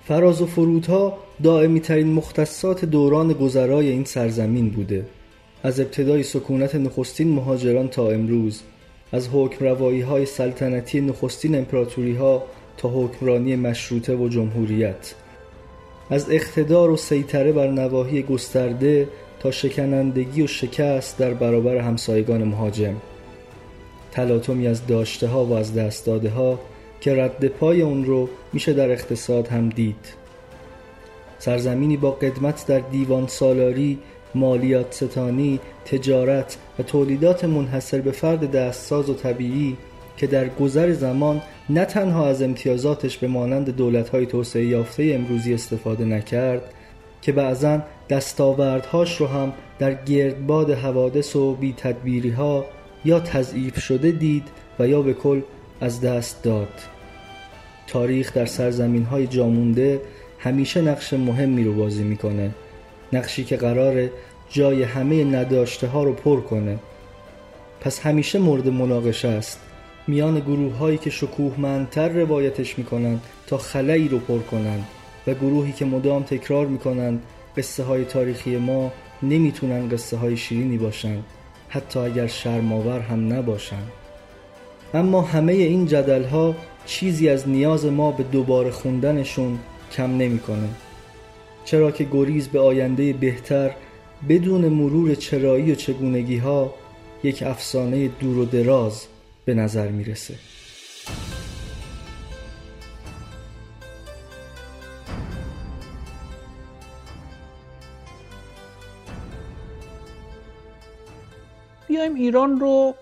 فراز 0.09 0.43
و 0.43 0.47
فرودها 0.47 1.19
دائمی 1.43 1.81
ترین 1.81 2.13
مختصات 2.13 2.85
دوران 2.85 3.33
گذرای 3.33 3.89
این 3.89 4.05
سرزمین 4.05 4.71
بوده. 4.71 5.05
از 5.63 5.81
ابتدای 5.81 6.23
سکونت 6.23 6.75
نخستین 6.75 7.33
مهاجران 7.33 7.89
تا 7.89 8.11
امروز 8.11 8.63
از 9.13 9.29
حکم 9.33 9.65
روایی 9.65 10.01
های 10.01 10.27
سلطنتی 10.27 11.01
نخستین 11.01 11.55
امپراتوری 11.55 12.17
ها 12.17 12.43
تا 12.77 12.89
حکمرانی 12.89 13.57
مشروطه 13.57 14.17
و 14.17 14.29
جمهوریت. 14.29 15.15
از 16.11 16.31
اقتدار 16.31 16.91
و 16.91 16.97
سیطره 16.97 17.53
بر 17.53 17.71
نواحی 17.71 18.23
گسترده 18.23 19.09
تا 19.41 19.51
شکنندگی 19.51 20.43
و 20.43 20.47
شکست 20.47 21.19
در 21.19 21.35
برابر 21.35 21.77
همسایگان 21.77 22.45
مهاجم. 22.45 22.95
تلاطمی 24.13 24.67
از 24.67 24.87
داشته 24.87 25.29
ها 25.29 25.45
و 25.45 25.53
از 25.53 25.75
دست 25.75 26.07
داده 26.07 26.31
ها 26.31 26.59
که 27.07 27.15
رد 27.15 27.49
پای 27.49 27.83
اون 27.83 28.05
رو 28.05 28.29
میشه 28.53 28.73
در 28.73 28.91
اقتصاد 28.91 29.49
هم 29.49 29.69
دید. 29.69 30.15
سرزمینی 31.39 31.97
با 31.97 32.11
قدمت 32.11 32.67
در 32.67 32.79
دیوان 32.79 33.27
سالاری 33.27 33.99
مالیات 34.35 34.95
ستانی، 34.95 35.61
تجارت 35.85 36.57
و 36.79 36.83
تولیدات 36.83 37.45
منحصر 37.45 38.01
به 38.01 38.11
فرد 38.11 38.51
دستساز 38.51 39.11
و 39.11 39.15
طبیعی 39.15 39.77
که 40.17 40.27
در 40.27 40.49
گذر 40.49 40.93
زمان 40.93 41.43
نه 41.71 41.85
تنها 41.85 42.29
از 42.29 42.43
امتیازاتش 42.43 43.19
به 43.19 43.29
مانند 43.29 43.77
دولت‌های 43.77 44.27
توسعه 44.27 44.67
یافته 44.67 45.13
امروزی 45.15 45.55
استفاده 45.55 46.05
نکرد 46.05 46.63
که 47.23 47.33
بعضا 47.33 47.81
دستاوردهاش 48.09 49.17
رو 49.17 49.27
هم 49.27 49.53
در 49.79 49.95
گردباد 49.95 50.71
حوادث 50.71 51.37
و 51.37 51.55
بی 51.55 51.75
تدبیری 51.77 52.31
ها 52.31 52.65
یا 53.05 53.21
تضعیف 53.21 53.81
شده 53.81 54.11
دید 54.11 54.49
و 54.79 54.89
یا 54.89 55.03
به 55.03 55.15
کل 55.15 55.41
از 55.81 56.01
دست 56.01 56.43
داد. 56.43 56.96
تاریخ 57.87 58.33
در 58.33 58.47
سرزمین 58.47 59.05
های 59.05 59.27
جامونده 59.27 60.01
همیشه 60.39 60.81
نقش 60.81 61.13
مهمی 61.13 61.65
رو 61.65 61.75
بازی 61.75 62.03
می‌کنه. 62.03 62.51
نقشی 63.13 63.45
که 63.45 63.57
قراره 63.57 64.11
جای 64.51 64.83
همه 64.83 65.25
نداشته 65.25 65.87
ها 65.87 66.05
رو 66.05 66.13
پر 66.13 66.41
کنه. 66.41 66.79
پس 67.81 68.01
همیشه 68.01 68.39
مورد 68.39 68.69
مناقشه 68.69 69.29
است. 69.29 69.61
میان 70.07 70.41
گروه 70.41 70.77
هایی 70.77 70.99
که 70.99 71.11
شکوهمندتر 71.11 72.09
روایتش 72.09 72.79
می‌کنند 72.79 73.23
تا 73.47 73.59
خلایی 73.59 74.09
رو 74.09 74.19
پر 74.19 74.39
کنند 74.39 74.87
و 75.27 75.35
گروهی 75.35 75.73
که 75.73 75.85
مدام 75.85 76.23
تکرار 76.23 76.67
می‌کنند 76.67 77.23
قصه 77.57 77.83
های 77.83 78.05
تاریخی 78.05 78.57
ما 78.57 78.93
نمی‌تونن 79.23 79.89
قصه 79.89 80.17
های 80.17 80.37
شیرینی 80.37 80.79
باشند 80.79 81.25
حتی 81.69 81.99
اگر 81.99 82.27
شرماور 82.27 83.01
هم 83.01 83.33
نباشند. 83.33 83.91
اما 84.95 85.23
همه 85.23 85.53
این 85.53 85.87
جدل 85.87 86.25
ها 86.25 86.55
چیزی 86.87 87.29
از 87.29 87.49
نیاز 87.49 87.87
ما 87.87 88.11
به 88.11 88.23
دوباره 88.23 88.71
خوندنشون 88.71 89.59
کم 89.93 90.17
نمی‌کنه. 90.17 90.69
چرا 91.65 91.91
که 91.91 92.05
گریز 92.05 92.49
به 92.49 92.61
آینده 92.61 93.13
بهتر 93.13 93.71
بدون 94.29 94.69
مرور 94.69 95.15
چرایی 95.15 95.73
و 95.73 95.75
چگونگی 95.75 96.37
ها 96.37 96.75
یک 97.23 97.43
افسانه 97.43 98.09
دور 98.09 98.39
و 98.39 98.45
دراز 98.45 99.07
به 99.45 99.55
نظر 99.55 99.89
می‌رسه. 99.89 100.35
بیایم 111.89 112.15
ایران 112.15 112.61
رو 112.61 112.95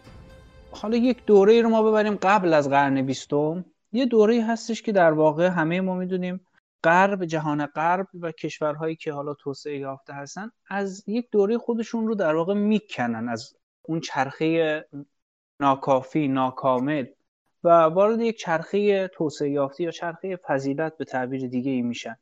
حالا 0.70 0.96
یک 0.96 1.24
دوره 1.26 1.62
رو 1.62 1.68
ما 1.68 1.82
ببریم 1.82 2.14
قبل 2.14 2.54
از 2.54 2.68
قرن 2.68 3.02
بیستم. 3.02 3.64
یه 3.94 4.06
دوره 4.06 4.44
هستش 4.44 4.82
که 4.82 4.92
در 4.92 5.12
واقع 5.12 5.46
همه 5.46 5.80
ما 5.80 5.94
می‌دونیم 5.94 6.46
غرب 6.84 7.24
جهان 7.24 7.66
غرب 7.66 8.06
و 8.20 8.32
کشورهایی 8.32 8.96
که 8.96 9.12
حالا 9.12 9.34
توسعه 9.34 9.78
یافته 9.78 10.12
هستن 10.12 10.50
از 10.68 11.04
یک 11.06 11.28
دوره 11.30 11.58
خودشون 11.58 12.06
رو 12.06 12.14
در 12.14 12.34
واقع 12.34 12.54
می‌کنن 12.54 13.28
از 13.28 13.56
اون 13.82 14.00
چرخه 14.00 14.84
ناکافی 15.60 16.28
ناکامل 16.28 17.06
و 17.64 17.68
وارد 17.68 18.20
یک 18.20 18.38
چرخه 18.38 19.08
توسعه 19.08 19.50
یافته 19.50 19.84
یا 19.84 19.90
چرخه 19.90 20.36
فضیلت 20.36 20.96
به 20.96 21.04
تعبیر 21.04 21.48
دیگه 21.48 21.70
ای 21.70 21.82
میشن. 21.82 22.16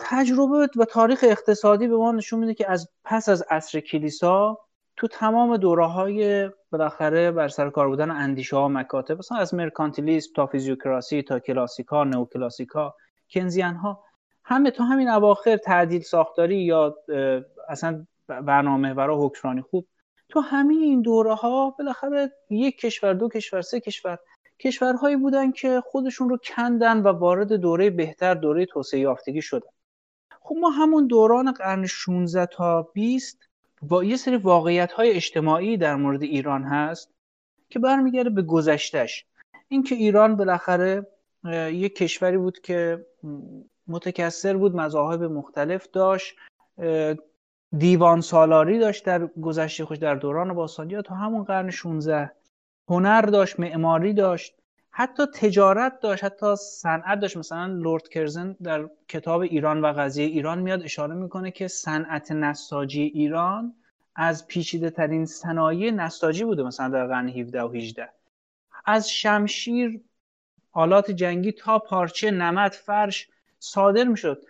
تجربه 0.00 0.68
و 0.76 0.84
تاریخ 0.84 1.24
اقتصادی 1.28 1.88
به 1.88 1.96
ما 1.96 2.12
نشون 2.12 2.40
میده 2.40 2.54
که 2.54 2.70
از 2.70 2.88
پس 3.04 3.28
از 3.28 3.42
عصر 3.50 3.80
کلیسا 3.80 4.65
تو 4.96 5.08
تمام 5.08 5.56
دوره 5.56 5.86
های 5.86 6.50
بالاخره 6.72 7.30
بر 7.30 7.48
سر 7.48 7.70
کار 7.70 7.88
بودن 7.88 8.10
اندیشه 8.10 8.56
ها 8.56 8.68
مکاتب 8.68 9.18
مثلا 9.18 9.38
از 9.38 9.54
مرکانتیلیسم 9.54 10.32
تا 10.36 10.46
فیزیوکراسی 10.46 11.22
تا 11.22 11.38
کلاسیکا 11.38 12.04
نوکلاسیکا 12.04 12.94
کنزیان 13.30 13.74
ها 13.74 14.04
همه 14.44 14.70
تا 14.70 14.84
همین 14.84 15.08
اواخر 15.08 15.56
تعدیل 15.56 16.02
ساختاری 16.02 16.56
یا 16.56 16.96
اصلا 17.68 18.06
برنامه 18.28 18.94
برای 18.94 19.16
حکمرانی 19.20 19.62
خوب. 19.62 19.86
تو 20.28 20.40
همین 20.40 20.82
این 20.82 21.02
دوره 21.02 21.34
ها 21.34 21.70
بالاخره 21.78 22.32
یک 22.50 22.78
کشور 22.78 23.14
دو 23.14 23.28
کشور 23.28 23.60
سه 23.62 23.80
کشور 23.80 24.18
کشورهایی 24.60 25.16
بودن 25.16 25.52
که 25.52 25.82
خودشون 25.86 26.28
رو 26.28 26.38
کندن 26.44 27.02
و 27.02 27.08
وارد 27.08 27.52
دوره 27.52 27.90
بهتر 27.90 28.34
دوره 28.34 28.66
توسعه 28.66 29.00
یافتگی 29.00 29.42
شدن. 29.42 29.68
خب 30.40 30.54
ما 30.60 30.70
همون 30.70 31.06
دوران 31.06 31.52
قرن 31.52 31.86
16 31.86 32.46
تا 32.46 32.82
20 32.82 33.38
با 33.82 34.04
یه 34.04 34.16
سری 34.16 34.36
واقعیت 34.36 34.92
های 34.92 35.10
اجتماعی 35.10 35.76
در 35.76 35.96
مورد 35.96 36.22
ایران 36.22 36.62
هست 36.62 37.10
که 37.70 37.78
برمیگرده 37.78 38.30
به 38.30 38.42
گذشتش 38.42 39.24
اینکه 39.68 39.94
ایران 39.94 40.36
بالاخره 40.36 41.06
یک 41.72 41.96
کشوری 41.96 42.38
بود 42.38 42.60
که 42.60 43.06
متکثر 43.88 44.56
بود 44.56 44.76
مذاهب 44.76 45.22
مختلف 45.22 45.88
داشت 45.92 46.36
دیوان 47.78 48.20
سالاری 48.20 48.78
داشت 48.78 49.04
در 49.04 49.26
گذشته 49.26 49.84
خوش 49.84 49.98
در 49.98 50.14
دوران 50.14 50.54
باستانی. 50.54 51.02
تا 51.02 51.14
همون 51.14 51.44
قرن 51.44 51.70
16 51.70 52.32
هنر 52.88 53.20
داشت 53.20 53.60
معماری 53.60 54.12
داشت. 54.12 54.54
حتی 54.98 55.26
تجارت 55.26 56.00
داشت 56.00 56.24
حتی 56.24 56.56
صنعت 56.56 57.20
داشت. 57.20 57.36
مثلا 57.36 57.66
لورد 57.66 58.08
کرزن 58.08 58.56
در 58.62 58.88
کتاب 59.08 59.40
ایران 59.40 59.80
و 59.80 59.92
قضیه 59.92 60.26
ایران 60.26 60.58
میاد 60.58 60.82
اشاره 60.82 61.14
می‌کنه 61.14 61.50
که 61.50 61.68
صنعت 61.68 62.32
نساجی 62.32 63.02
ایران 63.02 63.74
از 64.14 64.46
پیچیده 64.46 64.90
ترین 64.90 65.26
صنایع 65.26 65.90
نساجی 65.90 66.44
بوده 66.44 66.62
مثلا 66.62 66.88
در 66.88 67.06
قرن 67.06 67.28
17 67.28 67.62
و 67.62 67.68
18 67.68 68.08
از 68.86 69.10
شمشیر 69.10 70.00
آلات 70.72 71.10
جنگی 71.10 71.52
تا 71.52 71.78
پارچه 71.78 72.30
نمد 72.30 72.72
فرش 72.72 73.28
صادر 73.58 74.04
می‌شد. 74.04 74.42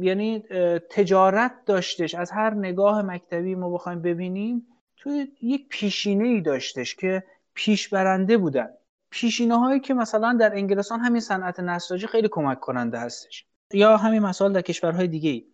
یعنی 0.00 0.42
تجارت 0.90 1.52
داشتش. 1.66 2.14
از 2.14 2.30
هر 2.30 2.54
نگاه 2.54 3.02
مکتبی 3.02 3.54
ما 3.54 3.70
بخوایم 3.70 4.02
ببینیم 4.02 4.66
توی 4.96 5.28
یک 5.42 5.68
پیشینه 5.68 6.28
ای 6.28 6.40
داشتش 6.40 6.94
که 6.94 7.22
پیشبرنده 7.54 8.36
بودن. 8.36 8.68
پیشینه 9.10 9.58
هایی 9.58 9.80
که 9.80 9.94
مثلا 9.94 10.36
در 10.40 10.54
انگلستان 10.54 11.00
همین 11.00 11.20
صنعت 11.20 11.60
نساجی 11.60 12.06
خیلی 12.06 12.28
کمک 12.30 12.60
کننده 12.60 12.98
هستش. 12.98 13.46
یا 13.72 13.96
همین 13.96 14.22
مسائل 14.22 14.52
در 14.52 14.60
کشورهای 14.60 15.08
دیگه 15.08 15.44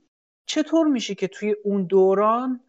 چطور 0.46 0.86
میشه 0.86 1.14
که 1.14 1.28
توی 1.28 1.56
اون 1.64 1.84
دوران 1.84 2.60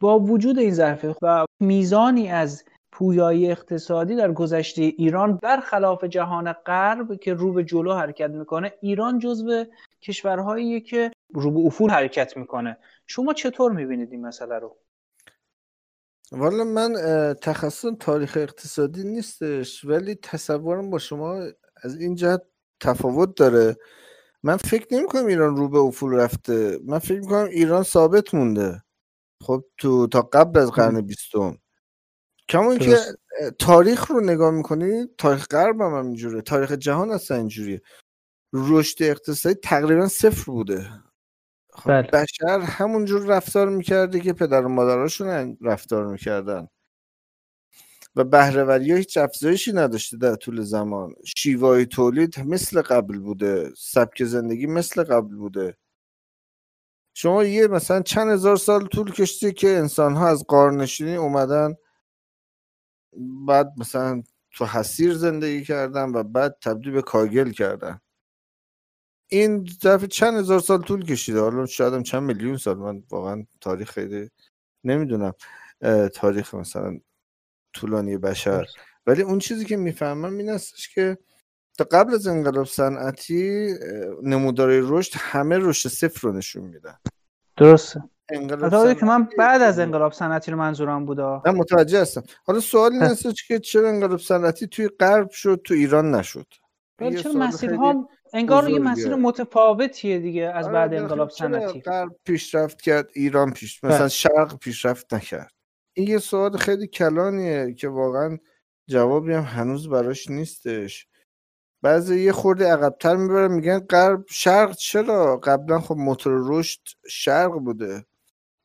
با 0.00 0.18
وجود 0.18 0.58
این 0.58 0.74
ظرفه 0.74 1.14
و 1.22 1.44
میزانی 1.60 2.28
از 2.28 2.64
پویایی 2.92 3.50
اقتصادی 3.50 4.16
در 4.16 4.32
گذشته 4.32 4.82
ایران 4.82 5.36
برخلاف 5.36 6.04
جهان 6.04 6.52
غرب 6.52 7.20
که 7.20 7.34
رو 7.34 7.52
به 7.52 7.64
جلو 7.64 7.94
حرکت 7.94 8.30
می‌کنه 8.30 8.72
ایران 8.80 9.18
جزو 9.18 9.64
کشورهایی 10.02 10.80
که 10.80 11.12
رو 11.34 11.50
به 11.50 11.60
افول 11.66 11.90
حرکت 11.90 12.36
می‌کنه. 12.36 12.76
شما 13.06 13.32
چطور 13.32 13.72
می‌بینید 13.72 14.12
این 14.12 14.26
مسئله 14.26 14.58
رو؟ 14.58 14.76
والا 16.38 16.64
من 16.64 16.94
تخصص 17.42 17.86
تاریخ 18.00 18.36
اقتصادی 18.36 19.04
نیستش 19.04 19.84
ولی 19.84 20.14
تصورم 20.14 20.90
با 20.90 20.98
شما 20.98 21.42
از 21.82 21.96
این 21.96 22.14
جهت 22.14 22.42
تفاوت 22.80 23.36
داره. 23.36 23.76
من 24.42 24.56
فکر 24.56 24.86
نمی 24.94 25.06
کنم 25.08 25.26
ایران 25.26 25.56
رو 25.56 25.68
به 25.68 25.78
افول 25.78 26.14
رفته. 26.14 26.78
من 26.84 26.98
فکر 26.98 27.20
می 27.20 27.26
کنم 27.26 27.44
ایران 27.44 27.82
ثابت 27.82 28.34
مونده. 28.34 28.82
خب 29.42 29.64
تو 29.78 30.06
تا 30.06 30.22
قبل 30.22 30.60
از 30.60 30.70
قرن 30.70 31.00
بیستم. 31.00 31.58
کما 32.48 32.76
که 32.78 32.96
تاریخ 33.58 34.10
رو 34.10 34.20
نگاه 34.20 34.50
می‌کنی 34.50 35.06
تاریخ 35.18 35.46
غرب 35.48 35.80
هم 35.80 35.94
اینجوره 35.94 36.42
تاریخ 36.42 36.72
جهان 36.72 37.10
اصلا 37.10 37.36
اینجوریه. 37.36 37.82
رشد 38.52 39.02
اقتصادی 39.02 39.54
تقریبا 39.54 40.08
صفر 40.08 40.52
بوده. 40.52 40.90
بله. 41.86 42.02
بشر 42.12 42.60
همونجور 42.60 43.26
رفتار 43.26 43.68
می‌کرده 43.68 44.20
که 44.20 44.32
پدر 44.32 44.62
و 44.66 44.68
مادراشون 44.68 45.56
رفتار 45.62 46.06
می‌کردن. 46.06 46.68
و 48.16 48.24
بهرهوری 48.24 48.90
ها 48.90 48.96
هیچ 48.96 49.16
افزایشی 49.18 49.72
نداشته 49.72 50.16
در 50.16 50.34
طول 50.34 50.62
زمان. 50.62 51.14
شیوای 51.36 51.86
تولید 51.86 52.40
مثل 52.40 52.82
قبل 52.82 53.18
بوده. 53.18 53.72
سبک 53.76 54.24
زندگی 54.24 54.66
مثل 54.66 55.04
قبل 55.04 55.36
بوده. 55.36 55.76
شما 57.14 57.44
یه 57.44 57.66
مثلا 57.68 58.02
چند 58.02 58.30
هزار 58.30 58.56
سال 58.56 58.86
طول 58.86 59.12
کشته 59.12 59.52
که 59.52 59.68
انسان 59.68 60.14
ها 60.14 60.28
از 60.28 60.44
قارنشینی 60.48 61.16
اومدن. 61.16 61.74
بعد 63.48 63.72
مثلا 63.78 64.22
تو 64.52 64.64
حسیر 64.66 65.14
زندگی 65.14 65.64
کردن 65.64 66.10
و 66.14 66.22
بعد 66.22 66.56
تبدیل 66.62 66.92
به 66.92 67.02
کاگل 67.02 67.50
کردن. 67.50 68.00
این 69.28 69.68
ظرف 69.82 70.04
چند 70.04 70.38
هزار 70.38 70.60
سال 70.60 70.82
طول 70.82 71.04
کشیده؟ 71.04 71.40
حالا 71.40 71.66
شاید 71.66 71.94
هم 71.94 72.02
چند 72.02 72.22
میلیون 72.22 72.56
سال. 72.56 72.76
من 72.76 73.02
واقعا 73.10 73.46
تاریخ 73.60 73.90
خیلی 73.90 74.30
نمی‌دونم 74.84 75.32
تاریخ 76.14 76.54
مثلا 76.54 77.00
طولانی 77.72 78.16
بشر. 78.16 78.66
ولی 79.06 79.22
اون 79.22 79.38
چیزی 79.38 79.64
که 79.64 79.76
می‌فهمم 79.76 80.36
این 80.36 80.50
استش 80.50 80.94
که 80.94 81.18
تا 81.78 81.84
قبل 81.84 82.14
از 82.14 82.26
انقلاب 82.26 82.66
صنعتی 82.66 83.74
نمودارهای 84.22 84.80
رشد 84.82 85.12
همه 85.16 85.58
رشد 85.58 85.88
صفر 85.88 86.28
رو 86.28 86.34
نشون 86.34 86.64
میدن. 86.64 86.98
درسته. 87.56 88.02
انقلاب 88.28 88.98
که 88.98 89.06
من 89.06 89.28
بعد 89.38 89.62
از 89.62 89.78
انقلاب 89.78 90.12
صنعتی 90.12 90.50
رو 90.50 90.56
منظورم 90.56 91.06
بودا. 91.06 91.42
من 91.46 91.54
متوجه 91.54 92.00
هستم. 92.00 92.22
حالا 92.44 92.60
سوال 92.60 92.92
این 92.92 93.02
هستش 93.02 93.48
که 93.48 93.58
چرا 93.58 93.88
انقلاب 93.88 94.18
صنعتی 94.18 94.66
توی 94.66 94.88
غرب 94.88 95.30
شد 95.30 95.60
تو 95.64 95.74
ایران 95.74 96.14
نشد؟ 96.14 96.46
چرا 97.22 97.32
مسیرها 97.32 98.08
انگار 98.34 98.70
یه 98.70 98.78
مسیر 98.78 99.14
متفاوتیه 99.14 100.18
دیگه 100.18 100.42
از 100.42 100.64
آره، 100.64 100.74
بعد 100.74 100.94
انقلاب 100.94 101.30
صنعتی. 101.30 101.82
پیشرفت 102.24 102.82
کرد 102.82 103.10
ایران 103.14 103.52
پیش 103.52 103.80
بله. 103.80 103.94
مثلا 103.94 104.08
شرق 104.08 104.58
پیشرفت 104.58 105.14
نکرد. 105.14 105.52
این 105.92 106.08
یه 106.08 106.18
سوال 106.18 106.56
خیلی 106.56 106.86
کلانیه 106.86 107.74
که 107.74 107.88
واقعا 107.88 108.38
جوابی 108.88 109.32
هم 109.32 109.42
هنوز 109.42 109.88
براش 109.88 110.30
نیستش. 110.30 111.06
بعضی 111.82 112.20
یه 112.20 112.32
خورده 112.32 112.66
عقبتر 112.66 113.16
می‌برن 113.16 113.52
میگن 113.52 113.78
غرب 113.78 114.24
شرق 114.28 114.72
چرا؟ 114.72 115.36
قبلا 115.36 115.80
خب 115.80 115.96
موتور 115.96 116.42
رشد 116.46 116.80
شرق 117.08 117.52
بوده. 117.52 118.06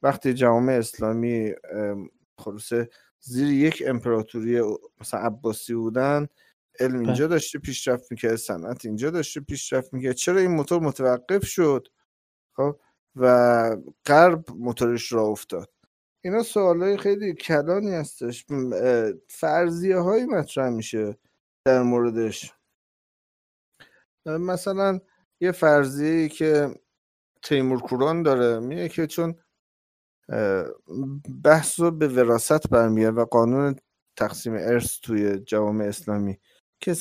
وقتی 0.01 0.33
جامعه 0.33 0.77
اسلامی 0.77 1.53
خلاصه 2.37 2.89
زیر 3.19 3.47
یک 3.47 3.83
امپراتوری 3.87 4.61
مثلا 5.01 5.19
عباسی 5.19 5.73
بودن 5.73 6.27
علم 6.79 6.99
اینجا 6.99 7.27
بله. 7.27 7.35
داشته 7.35 7.59
پیشرفت 7.59 8.11
می‌کرد 8.11 8.35
صنعت 8.35 8.85
اینجا 8.85 9.09
داشته 9.09 9.41
پیشرفت 9.41 9.93
می‌کرد 9.93 10.15
چرا 10.15 10.39
این 10.39 10.51
موتور 10.51 10.81
متوقف 10.81 11.45
شد؟ 11.45 11.87
خب 12.55 12.79
و 13.15 13.77
غرب 14.05 14.45
موتورش 14.55 15.11
را 15.11 15.23
افتاد. 15.23 15.69
اینا 16.23 16.43
سوالای 16.43 16.97
خیلی 16.97 17.33
کلانی 17.33 17.91
هستش. 17.91 18.45
فرضیه 19.27 19.97
هایی 19.97 20.25
مطرح 20.25 20.69
میشه 20.69 21.17
در 21.65 21.81
موردش. 21.81 22.53
مثلا 24.25 24.99
یه 25.41 25.51
فرضیه 25.51 26.29
که 26.29 26.75
تیمور 27.43 27.81
کوران 27.81 28.23
داره 28.23 28.59
میگه 28.59 28.89
که 28.89 29.07
چون 29.07 29.35
بحث 31.43 31.79
رو 31.79 31.91
به 31.91 32.07
وراست 32.07 32.69
برمیاد 32.69 33.17
و 33.17 33.25
قانون 33.25 33.75
تقسیم 34.15 34.53
ارث 34.53 34.99
توی 34.99 35.39
جوامع 35.39 35.85
اسلامی 35.85 36.39
که 36.81 36.95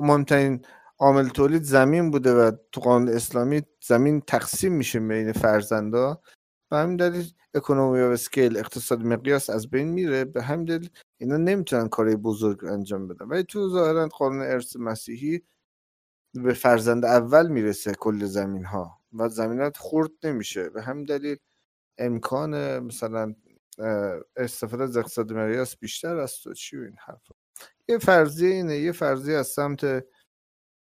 مهمترین 0.00 0.64
عامل 0.98 1.28
تولید 1.28 1.62
زمین 1.62 2.10
بوده 2.10 2.34
و 2.34 2.50
تو 2.72 2.80
قانون 2.80 3.08
اسلامی 3.08 3.62
زمین 3.82 4.20
تقسیم 4.20 4.72
میشه 4.72 5.00
بین 5.00 5.32
فرزندا 5.32 6.22
به 6.70 6.76
همین 6.76 6.96
دلیل 6.96 7.32
اکونومی 7.54 8.00
و 8.00 8.04
اسکیل 8.04 8.56
اقتصاد 8.56 9.02
مقیاس 9.02 9.50
از 9.50 9.70
بین 9.70 9.88
میره. 9.88 10.24
به 10.24 10.42
همین 10.42 10.64
دلیل 10.64 10.90
اینا 11.20 11.36
نمی‌تونن 11.36 11.88
کاری 11.88 12.16
بزرگ 12.16 12.64
انجام 12.64 13.08
بدن. 13.08 13.26
ولی 13.26 13.42
تو 13.42 13.68
ظاهرا 13.68 14.08
قانون 14.08 14.42
ارث 14.42 14.76
مسیحی 14.76 15.42
به 16.34 16.54
فرزند 16.54 17.04
اول 17.04 17.48
می‌رسه 17.48 17.94
کل 17.94 18.24
زمین 18.24 18.64
ها 18.64 19.00
و 19.12 19.28
زمینات 19.28 19.76
خورد 19.76 20.10
نمیشه. 20.24 20.70
به 20.70 20.82
همین 20.82 21.04
دلیل 21.04 21.36
امکان 21.98 22.78
مثلا 22.78 23.34
استفاده 24.36 24.84
از 24.84 24.96
اقتصاد 24.96 25.32
مقیاس 25.32 25.76
بیشتر 25.76 26.16
است 26.16 26.46
و 26.46 26.54
چی 26.54 26.76
و 26.76 26.82
این 26.82 26.96
حرفا. 27.06 27.39
یه 27.90 27.98
فرضیه 27.98 28.54
اینه 28.54 28.78
یه 28.78 28.92
فرضیه 28.92 29.36
از 29.36 29.46
سمت 29.46 30.04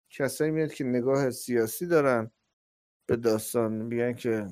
کسایی 0.09 0.51
میاد 0.51 0.73
که 0.73 0.83
نگاه 0.83 1.31
سیاسی 1.31 1.87
دارن 1.87 2.31
به 3.05 3.15
داستان 3.15 3.71
میگن 3.71 4.13
که 4.13 4.45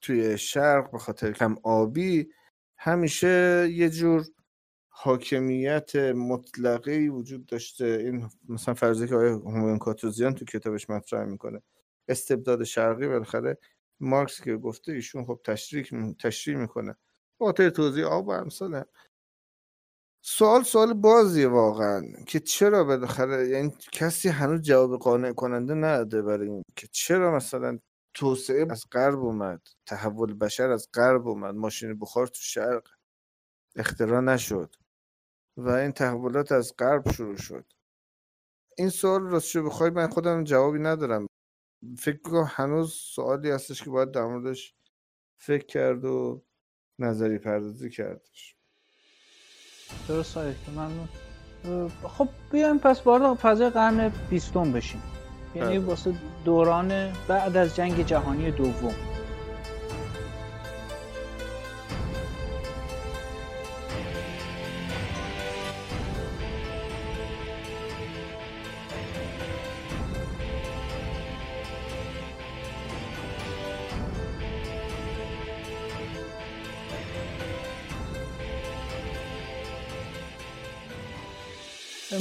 توی 0.00 0.38
شرق 0.38 0.90
به 0.90 0.98
خاطر 0.98 1.32
کم 1.32 1.56
آبی 1.62 2.32
همیشه 2.78 3.68
یه 3.72 3.90
جور 3.90 4.24
حاکمیت 4.88 5.96
مطلقه 5.96 7.08
وجود 7.08 7.46
داشته. 7.46 7.84
این 7.84 8.28
مثلا 8.48 8.74
فرضیه 8.74 9.06
که 9.06 9.14
آقای 9.14 9.28
هومن 9.28 9.78
کاتوزیان 9.78 10.34
تو 10.34 10.44
کتابش 10.44 10.90
مطرح 10.90 11.24
می‌کنه. 11.24 11.62
استبداد 12.08 12.64
شرقی 12.64 13.08
بالاخره 13.08 13.58
مارکس 14.00 14.40
که 14.40 14.56
گفته 14.56 14.92
ایشون 14.92 15.24
خب 15.24 15.40
تشریح 15.44 16.14
تشریح 16.18 16.56
می‌کنه. 16.56 16.96
خاطر 17.38 17.70
توضیح 17.70 18.04
آب 18.04 18.28
و 18.28 18.30
امثال 18.30 18.84
سوال 20.28 20.62
سوال 20.62 20.94
بازیه 20.94 21.48
واقعا 21.48 22.02
که 22.26 22.40
چرا 22.40 22.84
بالاخره 22.84 23.48
یعنی 23.48 23.74
کسی 23.92 24.28
هنوز 24.28 24.60
جواب 24.60 24.98
قانع 24.98 25.32
کننده 25.32 25.74
نداده 25.74 26.22
برای 26.22 26.48
این 26.48 26.62
که 26.76 26.86
چرا 26.86 27.36
مثلا 27.36 27.78
توسعه 28.14 28.66
از 28.70 28.84
غرب 28.92 29.18
اومد 29.18 29.60
تحول 29.86 30.34
بشر 30.34 30.70
از 30.70 30.88
غرب 30.94 31.28
اومد 31.28 31.54
ماشین 31.54 31.98
بخار 31.98 32.26
تو 32.26 32.40
شرق 32.40 32.88
اختراع 33.76 34.20
نشد 34.20 34.76
و 35.56 35.70
این 35.70 35.92
تحولات 35.92 36.52
از 36.52 36.74
غرب 36.78 37.12
شروع 37.12 37.36
شد. 37.36 37.64
این 38.78 38.88
سوال 38.88 39.22
راستش 39.22 39.56
بخوای 39.56 39.90
من 39.90 40.08
خودم 40.08 40.44
جوابی 40.44 40.78
ندارم. 40.78 41.26
فکر 41.98 42.18
کنم 42.18 42.50
هنوز 42.50 42.92
سوالی 42.92 43.50
هستش 43.50 43.82
که 43.82 43.90
باید 43.90 44.10
در 44.10 44.24
موردش 44.24 44.74
فکر 45.40 45.66
کرد 45.66 46.04
و 46.04 46.44
نظری 46.98 47.38
پردازی 47.38 47.90
کردش. 47.90 48.55
درست 50.08 50.38
ممنون. 50.76 51.08
خب 52.18 52.28
بیایم 52.52 52.78
پس 52.78 53.06
وارد 53.06 53.34
فضای 53.34 53.70
قرن 53.70 54.12
بیستم 54.30 54.72
بشیم. 54.72 55.02
یعنی 55.54 55.78
بله. 55.78 55.86
واسه 55.86 56.14
دوران 56.44 57.12
بعد 57.28 57.56
از 57.56 57.76
جنگ 57.76 58.06
جهانی 58.06 58.50
دوم. 58.50 58.94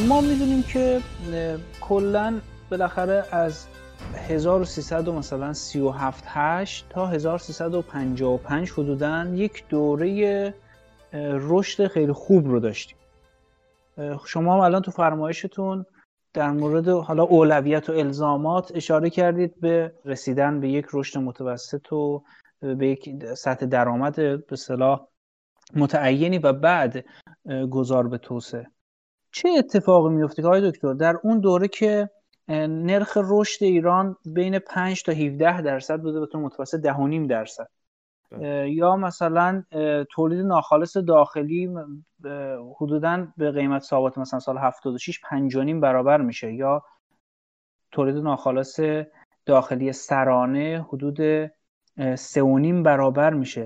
ما 0.08 0.22
می‌دونیم 0.22 0.64
که 0.64 1.00
کلا 1.82 2.40
بالاخره 2.72 3.26
از 3.32 3.68
1300 4.16 5.10
مثلا 5.10 5.54
37 5.54 6.24
8 6.28 6.86
تا 6.90 7.08
1355 7.08 8.72
حدودا 8.72 9.26
یک 9.34 9.64
دوره 9.70 10.54
رشد 11.34 11.88
خیلی 11.88 12.12
خوب 12.12 12.48
رو 12.48 12.60
داشتیم. 12.60 12.98
شما 14.26 14.54
هم 14.54 14.60
الان 14.60 14.82
تو 14.82 14.92
فرمایشتون 14.92 15.86
در 16.34 16.52
مورد 16.52 16.90
حالا 16.90 17.24
اولویت 17.24 17.90
و 17.90 17.94
الزامات 17.94 18.72
اشاره 18.76 19.10
کردید 19.10 19.60
به 19.60 19.94
رسیدن 20.06 20.60
به 20.60 20.70
یک 20.70 20.86
رشد 20.94 21.20
متوسط 21.20 21.94
و 21.94 22.24
به 22.62 22.88
یک 22.88 23.26
سطح 23.38 23.66
درآمد 23.66 24.16
به 24.48 24.56
صلاح 24.56 25.08
متعینی 25.76 26.38
و 26.38 26.54
بعد 26.54 27.06
گذار 27.72 28.08
به 28.08 28.18
توسعه. 28.18 28.75
چه 29.36 29.50
اتفاقی 29.58 30.10
میفته 30.10 30.42
که 30.42 30.48
آقای 30.48 30.72
دکتر؟ 30.72 30.94
در 30.94 31.20
اون 31.24 31.40
دوره 31.40 31.68
که 31.68 32.10
نرخ 32.50 33.18
رشد 33.24 33.64
ایران 33.64 34.16
بین 34.26 34.60
5 34.60 35.04
تا 35.04 35.12
17 35.12 35.62
درصد 35.62 36.02
بوده 36.02 36.20
به 36.20 36.26
طور 36.26 36.42
متوسط 36.42 36.88
10.5 36.88 37.30
درصد. 37.30 37.68
بله. 38.32 38.72
یا 38.72 38.96
مثلا 38.96 39.64
تولید 40.12 40.46
ناخالص 40.46 40.98
داخلی 40.98 41.70
حدودا 42.80 43.28
به 43.38 43.52
قیمت 43.52 43.82
ثابت 43.82 44.18
مثلا 44.18 44.40
سال 44.40 44.58
76 44.58 45.20
5 45.20 45.58
برابر 45.58 46.22
میشه. 46.22 46.54
یا 46.54 46.84
تولید 47.92 48.16
ناخالص 48.16 48.80
داخلی 49.46 49.92
سرانه 49.92 50.86
حدود 50.90 51.48
3.5 51.48 52.84
برابر 52.84 53.34
میشه. 53.34 53.66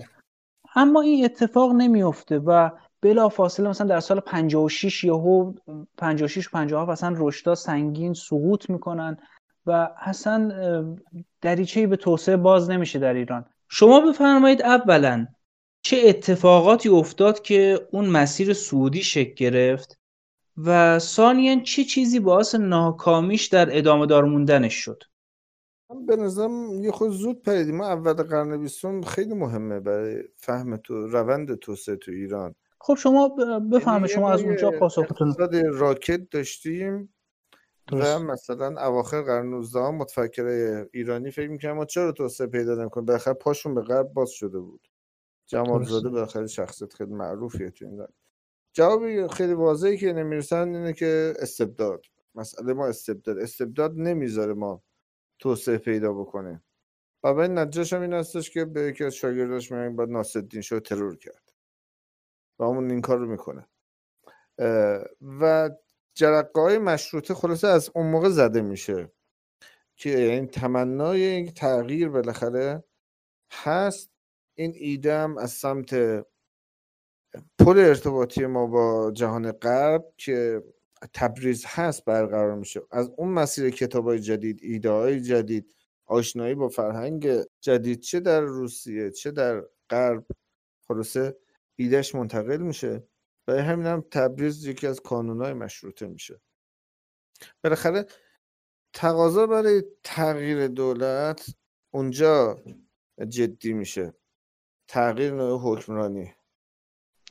اما 0.76 1.02
این 1.02 1.26
اتفاق 1.26 1.72
نمیفته 1.72 2.40
و 2.40 2.70
بلا 3.02 3.30
فاصله 3.30 3.70
مثلا 3.70 3.88
در 3.88 4.00
سال 4.00 4.20
56 4.20 5.04
یهو 5.04 5.54
56 5.98 6.48
و 6.48 6.50
57 6.52 6.90
اصلا 6.90 7.16
رشدا 7.18 7.56
سنگین 7.56 8.14
سقوط 8.14 8.70
می‌کنن 8.70 9.18
و 9.66 9.90
اصلا 9.98 10.98
دریچه‌ای 11.42 11.88
به 11.88 11.96
توسعه 11.96 12.38
باز 12.38 12.70
نمیشه 12.70 13.00
در 13.00 13.14
ایران. 13.14 13.46
شما 13.68 14.00
بفرمایید 14.00 14.62
اولا 14.62 15.28
چه 15.82 15.98
اتفاقاتی 16.06 16.90
افتاد 16.90 17.42
که 17.42 17.88
اون 17.92 18.06
مسیر 18.06 18.54
سعودی 18.54 19.04
شکل 19.04 19.34
گرفت 19.34 20.00
و 20.58 21.00
ثانیا 21.00 21.60
چه 21.60 21.84
چیزی 21.84 22.20
باعث 22.20 22.56
ناکامیش 22.56 23.48
در 23.48 23.78
ادامه 23.78 24.06
دار 24.06 24.24
موندنش 24.26 24.74
شد؟ 24.74 25.04
به 26.08 26.16
نظرم 26.16 26.84
یه 26.84 26.92
خود 26.92 27.12
زود 27.12 27.42
پریدیم. 27.42 27.82
اول 27.82 28.14
قرن 28.14 28.62
بیستم 28.62 29.02
خیلی 29.02 29.34
مهمه 29.34 29.80
برای 29.80 30.24
فهم 30.36 30.78
تو 30.78 31.08
روند 31.08 31.56
توسعه 31.56 31.96
تو 31.96 32.12
ایران. 32.12 32.56
خب 32.82 32.96
شما 32.96 33.30
بفهمید 33.72 34.08
شما 34.08 34.32
از 34.32 34.42
اونجا 34.42 34.72
پاسختون. 34.72 35.36
راکت 35.72 36.30
داشتیم 36.30 37.14
و 37.92 38.20
مثلا 38.20 38.88
اواخر 38.88 39.22
قرن 39.22 39.50
19 39.50 39.80
متفکر 39.80 40.46
ایرانی 40.94 41.32
فکر 41.32 41.48
می‌کنم 41.48 41.72
ما 41.72 41.86
چرا 41.86 42.12
توسعه 42.12 42.48
پیدا 42.48 42.76
نمی‌کنیم؟ 42.76 43.06
بالاخره 43.06 43.34
پاشون 43.34 43.76
به 43.76 43.82
غرب 43.82 44.14
باز 44.14 44.30
شده 44.30 44.60
بود. 44.60 44.88
جمال 45.46 45.84
زاده 45.84 46.10
بالاخره 46.10 46.48
شخصیت 46.48 46.94
خیلی 46.94 47.14
معروفیه 47.14 47.70
تو 47.70 47.86
این 47.86 48.08
جواب 48.74 49.28
خیلی 49.28 49.54
واضحی 49.54 49.98
که 49.98 50.14
نمی‌رسن 50.14 50.76
اینه 50.76 50.94
که 50.94 51.34
استبداد. 51.40 52.06
مسئله 52.36 52.74
ما 52.74 52.88
استبداد. 52.88 53.38
استبداد 53.38 53.94
نمی‌ذاره 53.96 54.54
ما 54.54 54.84
توسعه 55.40 55.78
پیدا 55.78 56.14
بکنه 56.14 56.64
و 57.24 57.34
به 57.34 57.48
نتیجهش 57.48 57.94
هم 57.94 58.02
این 58.02 58.14
هستش 58.14 58.50
که 58.50 58.66
به 58.66 58.82
یکی 58.82 59.04
از 59.04 59.16
شاگرداش 59.16 59.72
میگن 59.72 59.96
باید 59.96 60.10
ناصرالدین 60.10 60.62
شو 60.62 60.80
ترور 60.80 61.18
کرد. 61.18 61.49
همون 62.66 62.92
این 62.92 63.02
کار 63.02 63.18
رو 63.18 63.26
می‌کنه 63.26 63.68
و 65.22 65.70
جرقه 66.14 66.62
های 66.62 66.78
مشروطه 66.78 67.34
خلاصه 67.34 67.68
از 67.68 67.92
اون 67.96 68.12
موقع 68.12 68.30
زده 68.30 68.62
میشه 68.62 69.12
که 69.96 70.18
این 70.18 70.34
یعنی 70.34 70.48
تمنای 70.48 71.24
این 71.24 71.52
تغییر 71.52 72.10
بالاخره 72.10 72.84
هست 73.52 74.12
این 74.56 74.74
ایدم 74.76 75.38
از 75.38 75.52
سمت 75.52 75.94
پل 77.60 77.78
ارتباطی 77.78 78.46
ما 78.46 78.68
با 78.68 79.12
جهان 79.12 79.52
غرب 79.52 80.14
که 80.18 80.64
تبریز 81.14 81.66
هست 81.68 82.06
برقرار 82.06 82.56
میشه. 82.56 82.82
از 82.92 83.12
اون 83.18 83.30
مسیر 83.30 83.70
کتاب 83.70 84.08
های 84.08 84.20
جدید 84.20 84.60
ایده 84.64 84.90
های 84.90 85.22
جدید 85.22 85.76
آشنایی 86.06 86.56
با 86.56 86.70
فرهنگ 86.70 87.44
جدید 87.62 88.00
چه 88.00 88.20
در 88.20 88.42
روسیه 88.42 89.12
چه 89.12 89.32
در 89.32 89.64
غرب 89.90 90.26
خلاصه 90.88 91.38
ایدهش 91.80 92.16
منتقل 92.16 92.58
میشه 92.58 93.08
برای 93.46 93.62
همین 93.62 93.86
هم 93.86 94.02
تبریز 94.12 94.66
یکی 94.66 94.88
از 94.88 95.00
کانونهای 95.00 95.54
مشروطه 95.54 96.08
میشه. 96.08 96.42
بالاخره 97.64 98.06
تقاضا 98.94 99.48
برای 99.48 99.84
تغییر 100.04 100.68
دولت 100.68 101.46
اونجا 101.94 102.64
جدی 103.28 103.74
میشه. 103.74 104.14
تغییر 104.88 105.34
نوع 105.34 105.60
حکمرانی. 105.64 106.34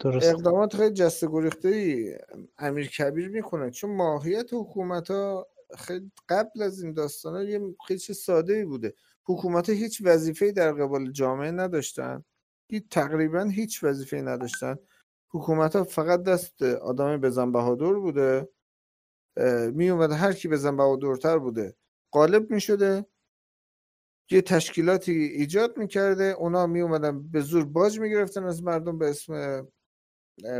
درست. 0.00 0.34
اقدامات 0.34 0.76
خیلی 0.76 0.94
جسته 0.94 1.26
گریخته 1.26 1.68
ای 1.68 2.18
امیر 2.58 2.88
کبیر 2.88 3.28
می‌کنه. 3.28 3.70
چون 3.70 3.96
ماهیت 3.96 4.50
حکومت 4.52 5.11
ها 5.11 5.46
خیلی 5.78 6.12
قبل 6.28 6.62
از 6.62 6.82
این 6.82 6.92
داستان 6.92 7.34
ها 7.34 7.42
یه 7.42 7.61
خیلی 7.87 8.00
ساده 8.00 8.54
ای 8.54 8.64
بوده. 8.64 8.94
حکومت 9.24 9.68
ها 9.68 9.74
هیچ 9.74 10.02
وظیفه 10.04 10.52
در 10.52 10.72
قبال 10.72 11.12
جامعه 11.12 11.50
نداشتن. 11.50 12.24
تقریبا 12.90 13.42
هیچ 13.44 13.85
وظیفه 13.85 14.16
نداشتن. 14.16 14.78
حکومت 15.28 15.76
ها 15.76 15.85
فقط 15.85 16.22
دست 16.22 16.62
آدم 16.62 17.20
بزن 17.20 17.52
بهادر 17.52 17.92
بوده. 17.92 18.48
می 19.72 19.90
اومده 19.90 20.14
هر 20.14 20.33
کی 20.33 20.48
بزن 20.48 20.76
بهادرتر 20.76 21.38
بوده. 21.38 21.76
غالب 22.12 22.50
می 22.50 22.61
شده 22.61 23.07
یه 24.31 24.42
تشکیلاتی 24.42 25.12
ایجاد 25.12 25.78
می‌کرده. 25.78 26.24
اونا 26.24 26.66
می 26.66 26.81
اومدن 26.81 27.31
به 27.31 27.40
زور 27.40 27.64
باج 27.64 28.00
می‌گرفتن 28.00 28.44
از 28.44 28.62
مردم 28.62 28.98
به 28.98 29.11
اسم 29.11 29.66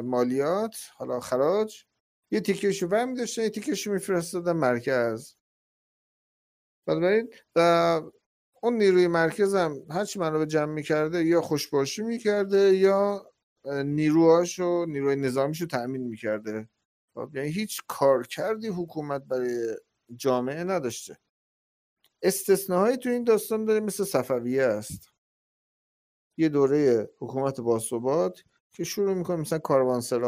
مالیات 0.05 0.77
حالا 0.95 1.21
خراج. 1.21 1.85
یه 2.31 2.41
تیکشو 2.41 2.89
برمی 2.89 3.15
داشتن 3.15 3.43
یه 3.43 3.51
تیکشو 3.51 3.93
میفرستادن 3.93 4.53
مرکز. 4.53 5.35
بنابراین 6.87 7.33
و 7.57 8.01
اون 8.63 8.75
نیروی 8.79 9.07
مرکز 9.07 9.55
هم 9.55 9.83
هرچی 9.91 10.19
منو 10.19 10.39
به 10.39 10.47
جمع 10.47 10.73
می‌کرده 10.73 11.25
یا 11.25 11.41
خوشباشی 11.41 12.03
می‌کرده 12.03 12.77
یا 12.77 13.31
نیروهاشو 13.85 14.85
نیروی 14.89 15.17
نظامیشو 15.17 15.67
تأمین 15.67 16.03
می‌کرده. 16.03 16.69
خب، 17.15 17.31
یعنی 17.37 17.49
هیچ 17.49 17.83
کار 17.89 18.27
کردی 18.27 18.69
حکومت 18.69 19.23
برای 19.23 19.77
جامعه 20.17 20.65
نداشته. 20.65 21.19
استثناهایی 22.23 22.97
تو 22.97 23.09
این 23.09 23.25
داستان 23.25 23.65
داره 23.65 23.81
مثل 23.81 24.05
صفویه 24.05 24.63
است. 24.63 25.09
یه 26.39 26.49
دوره 26.49 27.11
حکومت 27.19 27.61
باثبات 27.61 28.43
که 28.73 28.85
شروع 28.85 29.15
می‌کنه 29.15 29.37
مثلا 29.37 29.61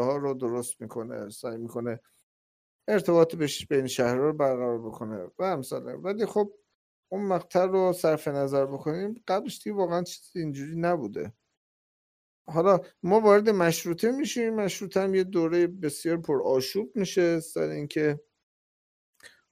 ها 0.03 0.17
رو 0.17 0.33
درست 0.33 0.81
می‌کنه 0.81 1.29
سعی 1.29 1.57
می‌کنه 1.57 1.99
ارتباط 2.87 3.35
بین 3.69 3.87
شهرها 3.87 4.23
رو 4.23 4.33
برقرار 4.33 4.79
بکنه 4.79 5.27
و 5.39 5.43
امثال 5.43 6.05
ولی 6.05 6.25
خب 6.25 6.53
اون 7.11 7.25
مقطع 7.25 7.65
رو 7.65 7.93
صرف 7.93 8.27
نظر 8.27 8.65
بکنیم 8.65 9.23
قبلش 9.27 9.63
دیگه 9.63 9.75
واقعا 9.75 10.03
چیزی 10.03 10.39
اینجوری 10.39 10.75
نبوده. 10.75 11.33
حالا 12.47 12.79
ما 13.03 13.19
وارد 13.19 13.49
مشروطه 13.49 14.11
میشیم 14.11 14.55
مشروطه 14.55 15.01
هم 15.01 15.15
یه 15.15 15.23
دوره 15.23 15.67
بسیار 15.67 16.17
پر 16.17 16.41
آشوب 16.43 16.95
میشه 16.95 17.39
سر 17.39 17.69
اینکه 17.69 18.19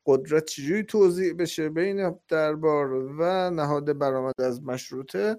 قدرت 0.06 0.46
چجوری 0.46 0.84
توضیح 0.84 1.34
بشه 1.34 1.70
بین 1.70 2.20
دربار 2.28 2.94
و 2.94 3.50
نهاد 3.50 3.98
برآمد 3.98 4.42
از 4.42 4.64
مشروطه. 4.64 5.38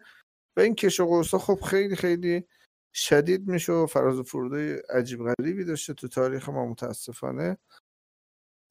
و 0.57 0.61
این 0.61 0.75
کش 0.75 1.01
و 1.01 1.23
خب 1.23 1.61
خیلی 1.61 1.97
خیلی 1.97 2.47
شدید 2.95 3.49
میشه 3.49 3.73
و 3.73 3.87
فراز 3.87 4.19
و 4.19 4.23
فرودای 4.23 4.73
عجیب 4.73 5.21
غریبی 5.25 5.65
داشته 5.65 5.95
تو 5.95 6.09
تاریخ 6.09 6.49
ما 6.49 6.67
متاسفانه. 6.67 7.59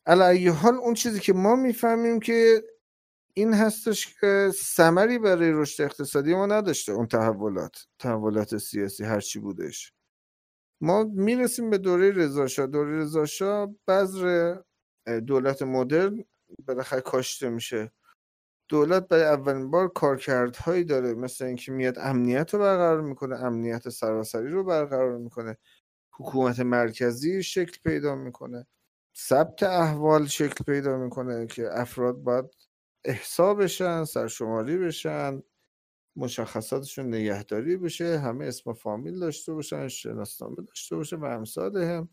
علی 0.05 0.47
حال 0.47 0.73
اون 0.75 0.93
چیزی 0.93 1.19
که 1.19 1.33
ما 1.33 1.55
می‌فهمیم 1.55 2.19
که 2.19 2.63
این 3.33 3.53
هستش 3.53 4.19
که 4.19 4.51
سمری 4.55 5.19
برای 5.19 5.51
رشد 5.51 5.83
اقتصادی 5.83 6.35
ما 6.35 6.45
نداشته 6.45 6.91
اون 6.91 7.07
تحولات 7.07 7.87
تحولات 7.99 8.57
سیاسی 8.57 9.03
هرچی 9.03 9.39
بودش. 9.39 9.93
ما 10.81 11.03
می‌رسیم 11.03 11.69
به 11.69 11.77
دوره 11.77 12.11
رضاشاه 12.11 12.67
دوره 12.67 12.97
رضاشاه 12.97 13.69
بذر 13.87 14.55
دولت 15.27 15.61
مدرن 15.61 16.23
بالاخره 16.67 17.01
کاشته 17.01 17.49
میشه. 17.49 17.91
دولت 18.69 19.07
برای 19.07 19.23
اولین 19.23 19.71
بار 19.71 19.87
کارکردهایی 19.87 20.83
داره 20.83 21.13
مثل 21.13 21.45
اینکه 21.45 21.71
میاد 21.71 21.99
امنیت 21.99 22.53
رو 22.53 22.59
برقرار 22.59 23.01
می‌کنه 23.01 23.35
امنیت 23.35 23.89
سراسری 23.89 24.49
رو 24.49 24.63
برقرار 24.63 25.17
می‌کنه. 25.17 25.57
حکومت 26.13 26.59
مرکزی 26.59 27.43
شکل 27.43 27.77
پیدا 27.83 28.15
می‌کنه. 28.15 28.67
ثبت 29.17 29.63
احوال 29.63 30.25
شکل 30.25 30.63
پیدا 30.63 30.97
می‌کنه 30.97 31.47
که 31.47 31.69
افراد 31.71 32.15
باید 32.15 32.45
احسا 33.05 33.53
بشن 33.53 34.03
سرشماری 34.03 34.77
بشن 34.77 35.43
مشخصاتشون 36.15 37.07
نگهداری 37.07 37.77
بشه 37.77 38.19
همه 38.19 38.45
اسم 38.45 38.73
فامیل 38.73 39.19
داشته 39.19 39.53
باشن 39.53 39.87
شناسنامه 39.87 40.55
داشته 40.55 40.95
باشه 40.95 41.15
و 41.15 41.25
امثال 41.25 41.77
هم. 41.77 42.09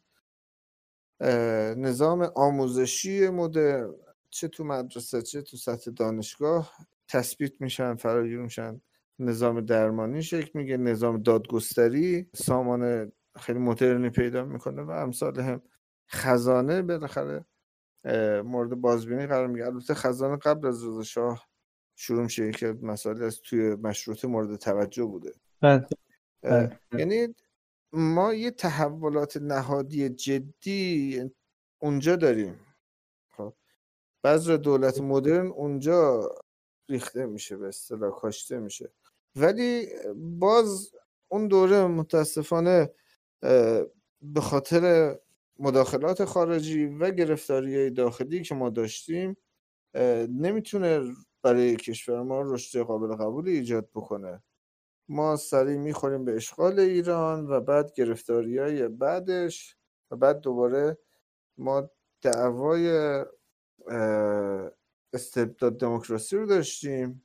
نظام 1.82 2.32
آموزشی 2.36 3.28
مدرن 3.28 3.94
چه 4.30 4.48
تو 4.48 4.64
مدرسه 4.64 5.22
چه 5.22 5.42
تو 5.42 5.56
سطح 5.56 5.90
دانشگاه 5.90 6.72
تثبیت 7.08 7.60
میشن 7.60 7.94
فراگیر 7.94 8.38
میشن. 8.38 8.80
نظام 9.18 9.60
درمانی 9.60 10.22
شکل 10.22 10.50
میگه 10.58 10.76
نظام 10.76 11.22
دادگستری 11.22 12.30
سامان 12.34 13.12
خیلی 13.38 13.58
مدرنی 13.58 14.10
پیدا 14.10 14.44
می‌کنه 14.44 14.82
و 14.82 14.90
امثال 14.90 15.40
هم. 15.40 15.62
خزانه 16.10 16.82
بالاخره 16.82 17.44
مورد 18.44 18.70
بازبینی 18.70 19.26
قرار 19.26 19.46
میگه 19.46 19.66
البته 19.66 19.94
خزانه 19.94 20.36
قبل 20.36 20.66
از 20.66 20.84
رضا 20.84 21.02
شاه 21.02 21.46
شروع 21.96 22.22
میشه 22.22 22.52
که 22.52 22.66
مسائل 22.82 23.22
از 23.22 23.40
توی 23.40 23.74
مشروطه 23.74 24.28
مورد 24.28 24.56
توجه 24.56 25.04
بوده 25.04 25.34
بله. 25.60 25.86
بله. 26.42 26.80
یعنی 26.98 27.34
ما 27.92 28.34
یه 28.34 28.50
تحولات 28.50 29.36
نهادی 29.36 30.08
جدی 30.08 31.30
اونجا 31.78 32.16
داریم 32.16 32.60
خب 33.30 33.54
بعض 34.22 34.50
دولت 34.50 35.00
مدرن 35.00 35.46
اونجا 35.46 36.30
ریخته 36.88 37.26
میشه 37.26 37.56
به 37.56 37.68
اصطلاح 37.68 38.10
کاشته 38.10 38.58
میشه 38.58 38.92
ولی 39.36 39.88
باز 40.16 40.92
اون 41.28 41.48
دوره 41.48 41.86
متاسفانه 41.86 42.90
به 44.22 44.40
خاطر 44.40 45.14
مداخلات 45.58 46.24
خارجی 46.24 46.86
و 46.86 47.10
گرفتاری 47.10 47.90
داخلی 47.90 48.42
که 48.42 48.54
ما 48.54 48.70
داشتیم 48.70 49.36
نمی‌تونه 50.28 51.14
برای 51.42 51.76
کشور 51.76 52.22
ما 52.22 52.42
رشد 52.42 52.78
قابل 52.80 53.16
قبولی 53.16 53.50
ایجاد 53.50 53.88
بکنه. 53.94 54.42
ما 55.08 55.36
سریع 55.36 55.78
می‌خوریم 55.78 56.24
به 56.24 56.36
اشغال 56.36 56.80
ایران 56.80 57.46
و 57.46 57.60
بعد 57.60 57.92
گرفتاری 57.92 58.58
های 58.58 58.88
بعدش 58.88 59.76
و 60.10 60.16
بعد 60.16 60.40
دوباره 60.40 60.98
ما 61.58 61.90
دعوای 62.22 62.90
استبداد 65.12 65.78
دموکراسی 65.78 66.36
رو 66.36 66.46
داشتیم. 66.46 67.22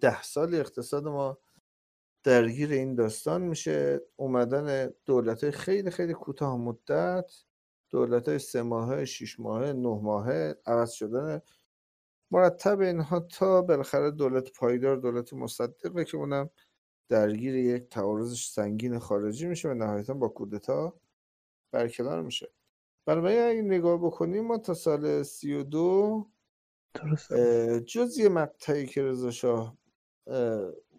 ده 0.00 0.22
سال 0.22 0.54
اقتصاد 0.54 1.08
ما 1.08 1.38
درگیر 2.26 2.72
این 2.72 2.94
داستان 2.94 3.42
میشه. 3.42 4.00
اومدن 4.16 4.90
دولت 5.04 5.50
خیلی 5.50 5.90
خیلی 5.90 6.12
کوتاه 6.12 6.56
مدت 6.58 7.32
دولت 7.90 8.28
های 8.28 8.38
سه 8.38 8.62
ماهه 8.62 9.04
شیش 9.04 9.40
ماهه 9.40 9.72
نه 9.72 10.00
ماهه 10.02 10.56
عوض 10.66 10.90
شدن 10.90 11.40
مرتب 12.30 12.80
اینها 12.80 13.20
تا 13.20 13.62
بالاخره 13.62 14.10
دولت 14.10 14.52
پایدار 14.52 14.96
دولت 14.96 15.32
مصدقه 15.32 16.04
که 16.04 16.16
اونم 16.16 16.50
درگیر 17.08 17.54
یک 17.54 17.88
تعارض 17.88 18.38
سنگین 18.38 18.98
خارجی 18.98 19.46
میشه 19.46 19.68
و 19.68 19.74
نهایتا 19.74 20.14
با 20.14 20.28
کودتا 20.28 21.00
برکنار 21.72 22.22
میشه. 22.22 22.52
برای 23.06 23.38
اگه 23.38 23.62
نگاه 23.62 23.98
بکنیم 23.98 24.46
ما 24.46 24.58
تا 24.58 24.74
سال 24.74 25.22
سی 25.22 25.54
و 25.54 25.62
دو 25.62 26.26
جز 27.86 28.18
یه 28.18 28.28
مقطعی 28.28 28.86
که 28.86 29.02
رضا 29.02 29.30
شاه 29.30 29.78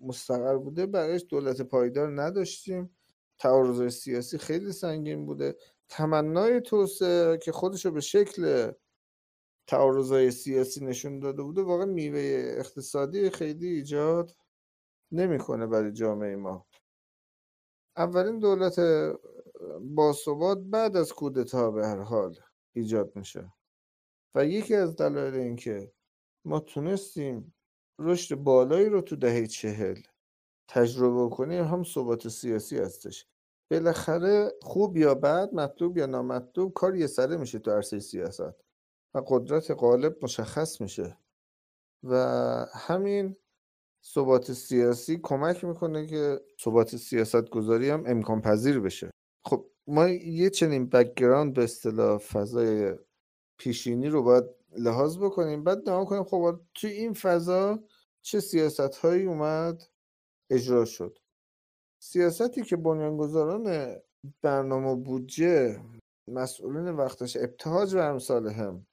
مستقر 0.01 0.57
بوده. 0.57 0.86
برایش 0.86 1.25
دولت 1.29 1.62
پایدار 1.62 2.21
نداشتیم. 2.21 2.97
تعارض 3.39 3.93
سیاسی 3.93 4.38
خیلی 4.38 4.71
سنگین 4.71 5.25
بوده. 5.25 5.55
تمنای 5.89 6.62
توسعه 6.62 7.38
که 7.38 7.51
خودشو 7.51 7.91
به 7.91 8.01
شکل 8.01 8.71
تعارضای 9.67 10.31
سیاسی 10.31 10.86
نشون 10.86 11.19
داده 11.19 11.43
بوده 11.43 11.62
واقعا 11.62 11.86
میوه 11.86 12.55
اقتصادی 12.57 13.29
خیلی 13.29 13.67
ایجاد 13.67 14.31
نمی‌کنه 15.12 15.67
برای 15.67 15.91
جامعه 15.91 16.36
ما. 16.36 16.67
اولین 17.97 18.39
دولت 18.39 18.79
باثبات 19.81 20.57
بعد 20.57 20.97
از 20.97 21.13
کودتا 21.13 21.71
به 21.71 21.88
هر 21.88 22.01
حال 22.01 22.36
ایجاد 22.73 23.15
میشه. 23.15 23.53
و 24.36 24.45
یکی 24.45 24.75
از 24.75 24.95
دلایل 24.95 25.33
اینکه 25.33 25.91
ما 26.45 26.60
تونستیم 26.60 27.55
رشد 27.99 28.36
بالایی 28.36 28.89
رو 28.89 29.01
تو 29.01 29.15
دهه 29.15 29.47
چهل 29.47 30.01
تجربه 30.67 31.36
کنیم 31.36 31.63
هم 31.63 31.83
ثبات 31.83 32.27
سیاسی 32.27 32.77
هستش. 32.77 33.25
بالاخره 33.71 34.51
خوب 34.62 34.97
یا 34.97 35.15
بد 35.15 35.53
مطلوب 35.53 35.97
یا 35.97 36.05
نامطلوب 36.05 36.73
کار 36.73 36.95
یه 36.95 37.07
سره 37.07 37.38
میشه 37.38 37.60
تو 37.60 37.71
عرصه 37.71 37.99
سیاست 37.99 38.53
و 39.13 39.21
قدرت 39.27 39.71
غالب 39.71 40.17
مشخص 40.21 40.81
میشه. 40.81 41.17
و 42.03 42.15
همین 42.73 43.36
ثبات 44.05 44.53
سیاسی 44.53 45.19
کمک 45.23 45.63
می‌کنه 45.63 46.07
که 46.07 46.41
ثبات 46.62 46.95
سیاست 46.95 47.49
گذاری 47.49 47.89
هم 47.89 48.03
امکان 48.07 48.41
پذیر 48.41 48.79
بشه. 48.79 49.10
خب 49.45 49.69
ما 49.88 50.07
یه 50.10 50.49
چنین 50.49 50.89
background 50.89 51.54
به 51.53 51.63
اصطلاح 51.63 52.17
فضای 52.17 52.95
پیشینی 53.57 54.10
رو 54.10 54.23
باید 54.23 54.43
لحاظ 54.77 55.17
بکنیم. 55.17 55.63
بعد 55.63 55.77
نگاه 55.77 56.06
کنیم 56.06 56.23
خب 56.23 56.60
توی 56.73 56.91
این 56.91 57.13
فضا 57.13 57.80
چه 58.21 58.39
سیاست 58.39 58.95
هایی 58.95 59.25
اومد؟ 59.25 59.84
اجرا 60.49 60.86
شد. 60.86 61.17
سیاستی 61.99 62.62
که 62.62 62.75
بنیانگذاران 62.75 63.95
برنامه 64.41 64.95
بودجه 64.95 65.82
مسئولین 66.27 66.89
وقتش 66.89 67.38
ابتهاج 67.38 67.95
و 67.95 67.97
امثال 67.97 68.47
هم 68.47 68.88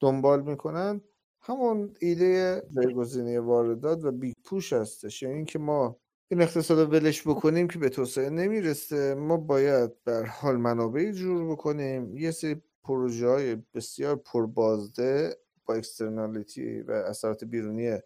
دنبال 0.00 0.42
می‌کنن 0.42 1.00
همون 1.40 1.94
ایده 2.00 2.62
جایگزینی 2.70 3.38
واردات 3.38 4.04
و 4.04 4.12
بیگ 4.12 4.34
پوش 4.44 4.72
هستش. 4.72 5.22
یعنی 5.22 5.34
اینکه 5.34 5.58
ما 5.58 5.96
این 6.30 6.42
اقتصاد 6.42 6.78
رو 6.78 6.86
ولش 6.86 7.28
بکنیم 7.28 7.68
که 7.68 7.78
به 7.78 7.88
توسعه 7.88 8.30
نمی‌رسه. 8.30 9.14
ما 9.14 9.36
باید 9.36 10.04
بر 10.04 10.24
حال 10.24 10.56
منابعی 10.56 11.12
جور 11.12 11.52
بکنیم. 11.52 12.16
یه 12.16 12.30
سری 12.30 12.62
پروژه 12.82 13.28
های 13.28 13.56
بسیار 13.74 14.16
پربازده 14.16 15.36
با 15.64 15.74
اکسترنالیتی 15.74 16.80
و 16.80 16.90
اثرات 16.90 17.44
بیرونی 17.44 17.98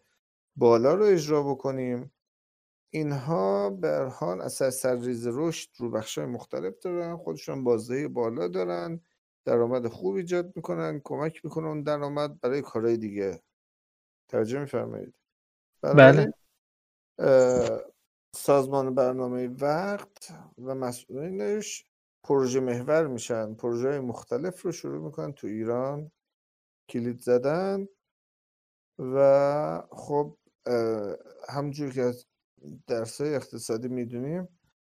بالا 0.57 0.95
رو 0.95 1.05
اجرا 1.05 1.43
بکنیم. 1.43 2.13
اینها 2.91 3.71
به 3.71 4.13
حال 4.13 4.41
اثر 4.41 4.71
سرریز 4.71 5.27
رشد 5.27 5.69
رو 5.79 5.91
بخش 5.91 6.19
های 6.19 6.27
مختلف 6.27 6.79
دارن 6.79 7.17
خودشون 7.17 7.65
بازدهی 7.65 8.09
بالا 8.09 8.49
دارن 8.49 9.01
درآمد 9.45 9.89
خوب 9.89 10.15
ایجاد 10.15 10.53
می‌کنن 10.57 11.01
کمک 11.05 11.45
می‌کنن 11.45 11.67
اون 11.67 11.83
درآمد 11.83 12.41
برای 12.41 12.63
کارهای 12.63 12.97
دیگه. 12.97 13.43
توجه 14.29 14.61
میفرمایید. 14.61 15.15
بله. 15.83 16.33
سازمان 18.35 18.95
برنامه 18.95 19.49
وقت 19.49 20.33
و 20.65 20.75
مسئولینش 20.75 21.87
پروژه 22.25 22.61
محور 22.61 23.07
میشن 23.07 23.55
پروژه 23.55 24.01
مختلف 24.01 24.63
رو 24.63 24.73
شروع 24.73 25.05
می‌کنن 25.05 25.33
تو 25.33 25.47
ایران 25.47 26.11
کلید 26.89 27.21
زدن 27.21 27.89
و 28.99 29.83
خب 29.91 30.39
همجور 31.49 31.93
که 31.93 32.03
از 32.03 32.27
درسای 32.87 33.35
اقتصادی 33.35 33.89
می‌دونیم 33.89 34.49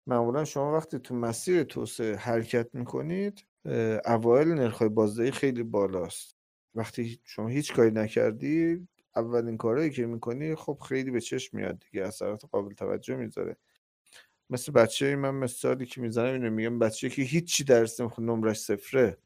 معمولا 0.07 0.45
شما 0.45 0.73
وقتی 0.73 0.99
تو 0.99 1.15
مسیر 1.15 1.63
توسعه 1.63 2.15
حرکت 2.15 2.67
می‌کنید 2.73 3.45
اوایل 4.05 4.47
نرخ‌های 4.47 4.89
بازدهی 4.89 5.31
خیلی 5.31 5.63
بالاست. 5.63 6.35
وقتی 6.75 7.19
شما 7.23 7.47
هیچ 7.47 7.73
کاری 7.73 7.91
نکردی 7.91 8.87
اولین 9.15 9.57
کارهایی 9.57 9.89
که 9.89 10.05
می‌کنی 10.05 10.55
خب 10.55 10.79
خیلی 10.89 11.11
به 11.11 11.21
چشم 11.21 11.57
میاد 11.57 11.79
دیگه 11.79 12.03
اثرات 12.05 12.45
قابل 12.45 12.73
توجه 12.73 13.15
می‌ذاره. 13.15 13.57
مثل 14.49 14.71
بچه 14.71 15.15
من 15.15 15.35
مثالی 15.35 15.85
که 15.85 16.01
می‌زنم 16.01 16.33
اینو 16.33 16.49
میگم 16.49 16.79
بچه 16.79 17.09
که 17.09 17.21
هیچی 17.21 17.63
درس 17.63 18.01
نمی‌خونه 18.01 18.33
نمرش 18.33 18.59
صفره. 18.59 19.17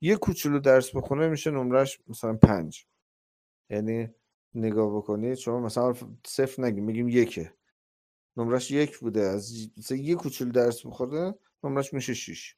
یه 0.00 0.16
کوچولو 0.16 0.58
درس 0.58 0.96
بخونه 0.96 1.28
میشه 1.28 1.50
نمرش 1.50 2.00
مثلا 2.06 2.36
پنج. 2.36 2.86
یعنی 3.70 4.08
نگاه 4.54 4.96
بکنید 4.96 5.34
شما 5.34 5.60
مثلا 5.60 5.94
صفر 6.26 6.62
نگیم 6.62 6.84
میگیم 6.84 7.08
یکه. 7.08 7.54
نمرش 8.36 8.70
یک 8.70 8.98
بوده 8.98 9.20
از 9.20 9.68
مثلا 9.76 9.98
یه 9.98 10.14
کوچولو 10.14 10.52
درس 10.52 10.86
بخوره 10.86 11.34
نمرش 11.64 11.94
میشه 11.94 12.14
شیش. 12.14 12.56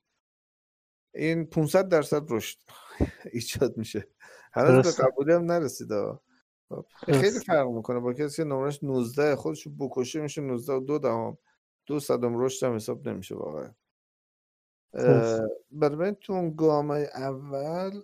این 1.14 1.47
500 1.47 1.88
درصد 1.88 2.33
رشد 2.33 2.59
ایجاد 3.33 3.77
میشه. 3.77 4.09
هنوز 4.53 4.97
به 4.97 5.05
قبولی 5.05 5.33
هم 5.33 5.45
نرسیده. 5.45 6.19
خب، 6.69 6.87
خیلی 7.07 7.40
فرق 7.47 7.69
می‌کنه. 7.69 8.01
با 8.01 8.12
کسی 8.12 8.37
که 8.37 8.45
نمرش 8.45 8.85
19 8.85 9.37
خودش 9.37 9.69
بکشه 9.79 10.21
میشه 10.21 10.40
19 10.40 10.73
و 10.73 10.81
دو 10.81 10.99
دهم. 10.99 11.38
دو 11.87 12.01
صدم 12.01 12.38
رشد 12.38 12.66
هم 12.66 12.75
حساب 12.75 13.09
نمیشه 13.09 13.35
واقعا. 13.35 13.75
برای 15.71 16.16
تو 16.21 16.33
اون 16.33 16.57
گام 16.57 16.90
اول 16.90 18.03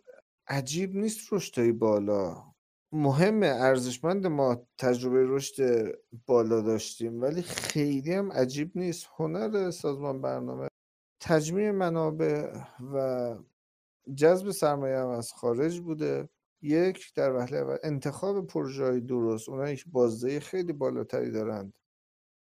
عجیب 0.48 0.94
نیست 0.94 1.32
رشدهای 1.32 1.72
بالا. 1.72 2.52
مهمه 2.92 3.46
ارزشمند 3.46 4.26
ما 4.26 4.66
تجربه 4.78 5.24
رشد 5.26 5.92
بالا 6.26 6.60
داشتیم 6.60 7.22
ولی 7.22 7.42
خیلی 7.42 8.12
هم 8.12 8.32
عجیب 8.32 8.72
نیست. 8.74 9.06
هنر 9.16 9.70
سازمان 9.70 10.20
برنامه 10.20 10.68
تجمیع 11.20 11.70
منابع 11.70 12.62
و 12.94 13.36
جذب 14.14 14.50
سرمایه 14.50 14.98
هم 14.98 15.08
از 15.08 15.32
خارج 15.32 15.80
بوده. 15.80 16.28
یک 16.62 17.14
در 17.14 17.32
وهله 17.32 17.58
اول 17.58 17.76
انتخاب 17.82 18.46
پروژه 18.46 18.84
های 18.84 19.00
درست 19.00 19.48
اونایی 19.48 19.76
که 19.76 19.84
بازدهی 19.86 20.40
خیلی 20.40 20.72
بالاتری 20.72 21.30
دارند. 21.30 21.74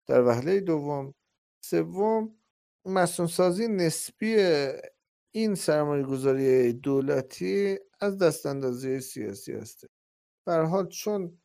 در 0.08 0.24
وهله 0.24 0.60
دوم 0.60 1.14
سوم 1.62 2.36
مسئول 2.86 3.28
سازی 3.28 3.68
نسبی 3.68 4.36
این 5.32 5.56
سرمایه 5.56 6.04
گذاری 6.04 6.74
دولتی 6.74 7.80
از 8.00 8.18
دست 8.18 8.46
اندازی 8.46 9.00
سیاسی 9.00 9.88
بر 10.46 10.64
حال 10.64 10.88
چون 10.88 11.40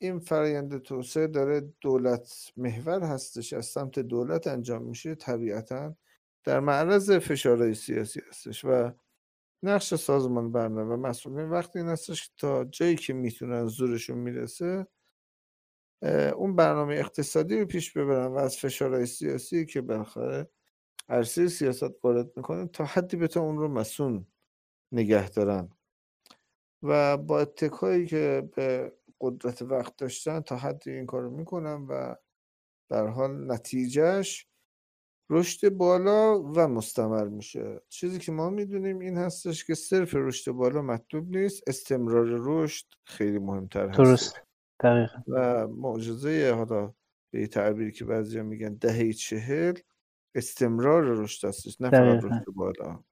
این 0.00 0.18
فرایند 0.18 0.78
توسعه 0.78 1.26
داره 1.26 1.60
دولت 1.80 2.52
محور 2.56 3.02
هستش 3.02 3.52
از 3.52 3.66
سمت 3.66 3.98
دولت 3.98 4.46
انجام 4.46 4.82
میشه 4.82 5.14
طبیعتا 5.14 5.96
در 6.44 6.60
معرض 6.60 7.10
فشارهای 7.10 7.74
سیاسی 7.74 8.20
هستش 8.28 8.64
و 8.64 8.92
نقش 9.62 9.94
سازمان 9.94 10.52
برنامه 10.52 10.94
و 10.94 10.96
مسئولین 10.96 11.50
وقتی 11.50 11.78
این 11.78 11.88
هستش 11.88 12.30
تا 12.36 12.64
جایی 12.64 12.96
که 12.96 13.12
می‌تونن 13.12 13.66
زورشون 13.66 14.18
می‌رسه 14.18 14.86
اون 16.36 16.56
برنامه 16.56 16.94
اقتصادی 16.94 17.60
رو 17.60 17.66
پیش 17.66 17.92
ببرن 17.92 18.26
و 18.26 18.36
از 18.36 18.56
فشارهای 18.56 19.06
سیاسی 19.06 19.66
که 19.66 19.80
بالاخره 19.80 20.50
عرصه 21.08 21.48
سیاست 21.48 22.04
وارد 22.04 22.36
می‌کنه 22.36 22.66
تا 22.66 22.84
حدی 22.84 23.16
بتون 23.16 23.42
اون 23.42 23.58
رو 23.58 23.68
مسون 23.68 24.26
نگه 24.92 25.30
دارن. 25.30 25.68
و 26.82 27.16
با 27.16 27.40
اتکایی 27.40 28.06
که 28.06 28.48
به 28.56 28.92
قدرت 29.20 29.62
وقت 29.62 29.96
داشتن 29.96 30.40
تا 30.40 30.56
حدی 30.56 30.90
این 30.90 31.06
کار 31.06 31.22
رو 31.22 31.30
می‌کنن 31.30 31.86
و 31.88 32.14
در 32.90 33.06
حال 33.06 33.52
نتیجهش 33.52 34.46
رشد 35.30 35.68
بالا 35.68 36.42
و 36.42 36.68
مستمر 36.68 37.24
میشه. 37.24 37.80
چیزی 37.88 38.18
که 38.18 38.32
ما 38.32 38.50
می‌دونیم 38.50 38.98
این 38.98 39.16
هستش 39.16 39.64
که 39.64 39.74
صرف 39.74 40.14
رشد 40.14 40.52
بالا 40.52 40.82
مطلوب 40.82 41.36
نیست 41.36 41.62
استمرار 41.66 42.26
رشد 42.40 42.86
خیلی 43.04 43.38
مهمتر 43.38 43.88
هست 43.88 43.98
درست 43.98 44.45
دقیقا. 44.80 45.18
و 45.28 45.66
معجزه 45.66 46.52
حالا 46.56 46.94
به 47.30 47.46
تعبیری 47.46 47.92
که 47.92 48.04
بعضی 48.04 48.42
میگن 48.42 48.74
دهه 48.74 49.12
چهل 49.12 49.78
استمرار 50.34 51.02
رشد 51.02 51.48
هستش 51.48 51.80
نه 51.80 51.90
فقط 51.90 52.24
رشد 52.24 52.44
بالا. 52.54 53.04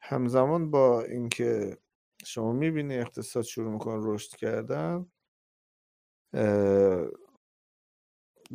همزمان 0.00 0.70
با 0.70 1.02
اینکه 1.02 1.78
شما 2.24 2.52
می‌بینی 2.52 2.98
اقتصاد 2.98 3.44
شروع 3.44 3.72
می‌کنه 3.72 4.00
رشد 4.02 4.36
کردن 4.36 5.06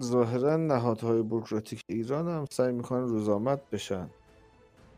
ظاهرا 0.04 0.58
نهادهای 0.58 1.22
بروکراتیک 1.22 1.82
ایران 1.90 2.28
هم 2.28 2.46
سعی 2.52 2.72
می‌کنن 2.74 3.08
روزآمد 3.08 3.70
بشن 3.70 4.10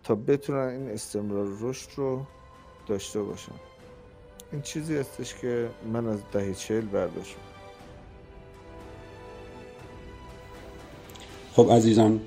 تا 0.04 0.16
بتونن 0.16 0.68
این 0.68 0.90
استمرار 0.90 1.48
رشد 1.62 1.90
رو 1.96 2.26
داشته 2.88 3.22
باشن. 3.22 3.71
این 4.52 4.62
چیزی 4.62 4.98
هستش 4.98 5.36
که 5.42 5.70
من 5.94 6.08
از 6.08 6.20
دهه 6.32 6.54
چهل 6.54 6.82
برداشتم. 6.82 7.42
خب 11.54 11.72
عزیزان 11.72 12.22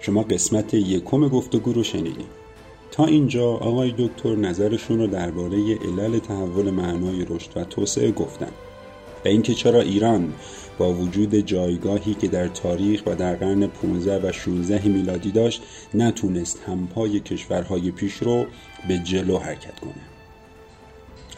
شما 0.00 0.22
قسمت 0.22 0.74
یکم 0.74 1.28
گفتگو 1.28 1.72
رو 1.72 1.82
شنیدیم 1.82 2.28
تا 2.90 3.06
اینجا 3.06 3.50
آقای 3.50 3.94
دکتر 3.98 4.36
نظرشون 4.36 4.98
رو 4.98 5.06
درباره 5.06 5.74
علل 5.74 6.18
تحول 6.18 6.70
معنای 6.70 7.26
رشد 7.28 7.56
و 7.56 7.64
توسعه 7.64 8.10
گفتن 8.10 8.50
و 9.24 9.28
اینکه 9.28 9.54
چرا 9.54 9.80
ایران 9.80 10.32
با 10.78 10.92
وجود 10.92 11.34
جایگاهی 11.34 12.14
که 12.14 12.28
در 12.28 12.48
تاریخ 12.48 13.02
و 13.06 13.14
در 13.14 13.36
قرن 13.36 13.66
15 13.66 14.28
و 14.28 14.32
16 14.32 14.88
میلادی 14.88 15.30
داشت 15.30 15.62
نتونست 15.94 16.62
همپای 16.66 17.20
کشورهای 17.20 17.90
پیش 17.90 18.14
رو 18.14 18.46
به 18.88 18.98
جلو 18.98 19.38
حرکت 19.38 19.80
کنه. 19.80 20.17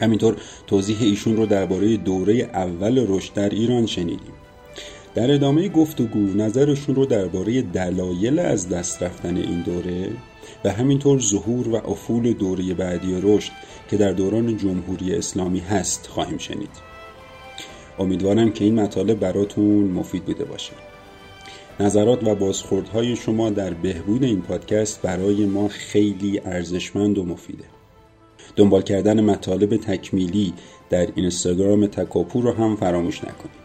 همینطور 0.01 0.37
توضیح 0.67 0.97
ایشون 1.01 1.37
رو 1.37 1.47
درباره 1.47 1.97
دوره 1.97 2.35
اول 2.35 3.05
رشد 3.09 3.35
در 3.35 3.49
ایران 3.49 3.87
شنیدیم. 3.87 4.33
در 5.15 5.35
ادامه 5.35 5.69
گفتگو 5.69 6.19
نظرشون 6.19 6.95
رو 6.95 7.07
درباره 7.07 7.63
دلایل 7.63 8.39
از 8.39 8.69
دست 8.69 9.03
رفتن 9.03 9.37
این 9.37 9.61
دوره 9.63 10.11
و 10.65 10.73
همینطور 10.73 11.19
ظهور 11.21 11.69
و 11.69 11.91
افول 11.91 12.33
دوره 12.33 12.75
بعدی 12.75 13.19
رشد 13.23 13.53
که 13.91 13.97
در 13.97 14.13
دوران 14.13 14.57
جمهوری 14.57 15.15
اسلامی 15.15 15.61
هست 15.61 16.07
خواهیم 16.07 16.39
شنید. 16.39 16.71
امیدوارم 17.99 18.53
که 18.53 18.65
این 18.65 18.81
مطالب 18.81 19.19
براتون 19.19 19.85
مفید 19.85 20.25
بوده 20.25 20.45
باشه. 20.45 20.73
نظرات 21.81 22.25
و 22.25 22.35
بازخوردهای 22.35 23.17
شما 23.17 23.51
در 23.51 23.75
بهبود 23.75 24.25
این 24.25 24.43
پادکست 24.43 25.03
برای 25.03 25.47
ما 25.47 25.69
خیلی 25.69 26.41
ارزشمند 26.45 27.19
و 27.19 27.25
مفیده. 27.25 27.65
دنبال 28.57 28.83
کردن 28.83 29.21
مطالب 29.21 29.77
تکمیلی 29.77 30.55
در 30.91 31.09
اینستاگرام 31.15 31.87
تکاپو 31.87 32.41
رو 32.41 32.53
هم 32.53 32.77
فراموش 32.77 33.19
نکنید. 33.19 33.61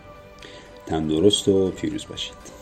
تندرست 0.86 1.48
و 1.48 1.69
پیروز 1.69 2.06
باشید. 2.10 2.54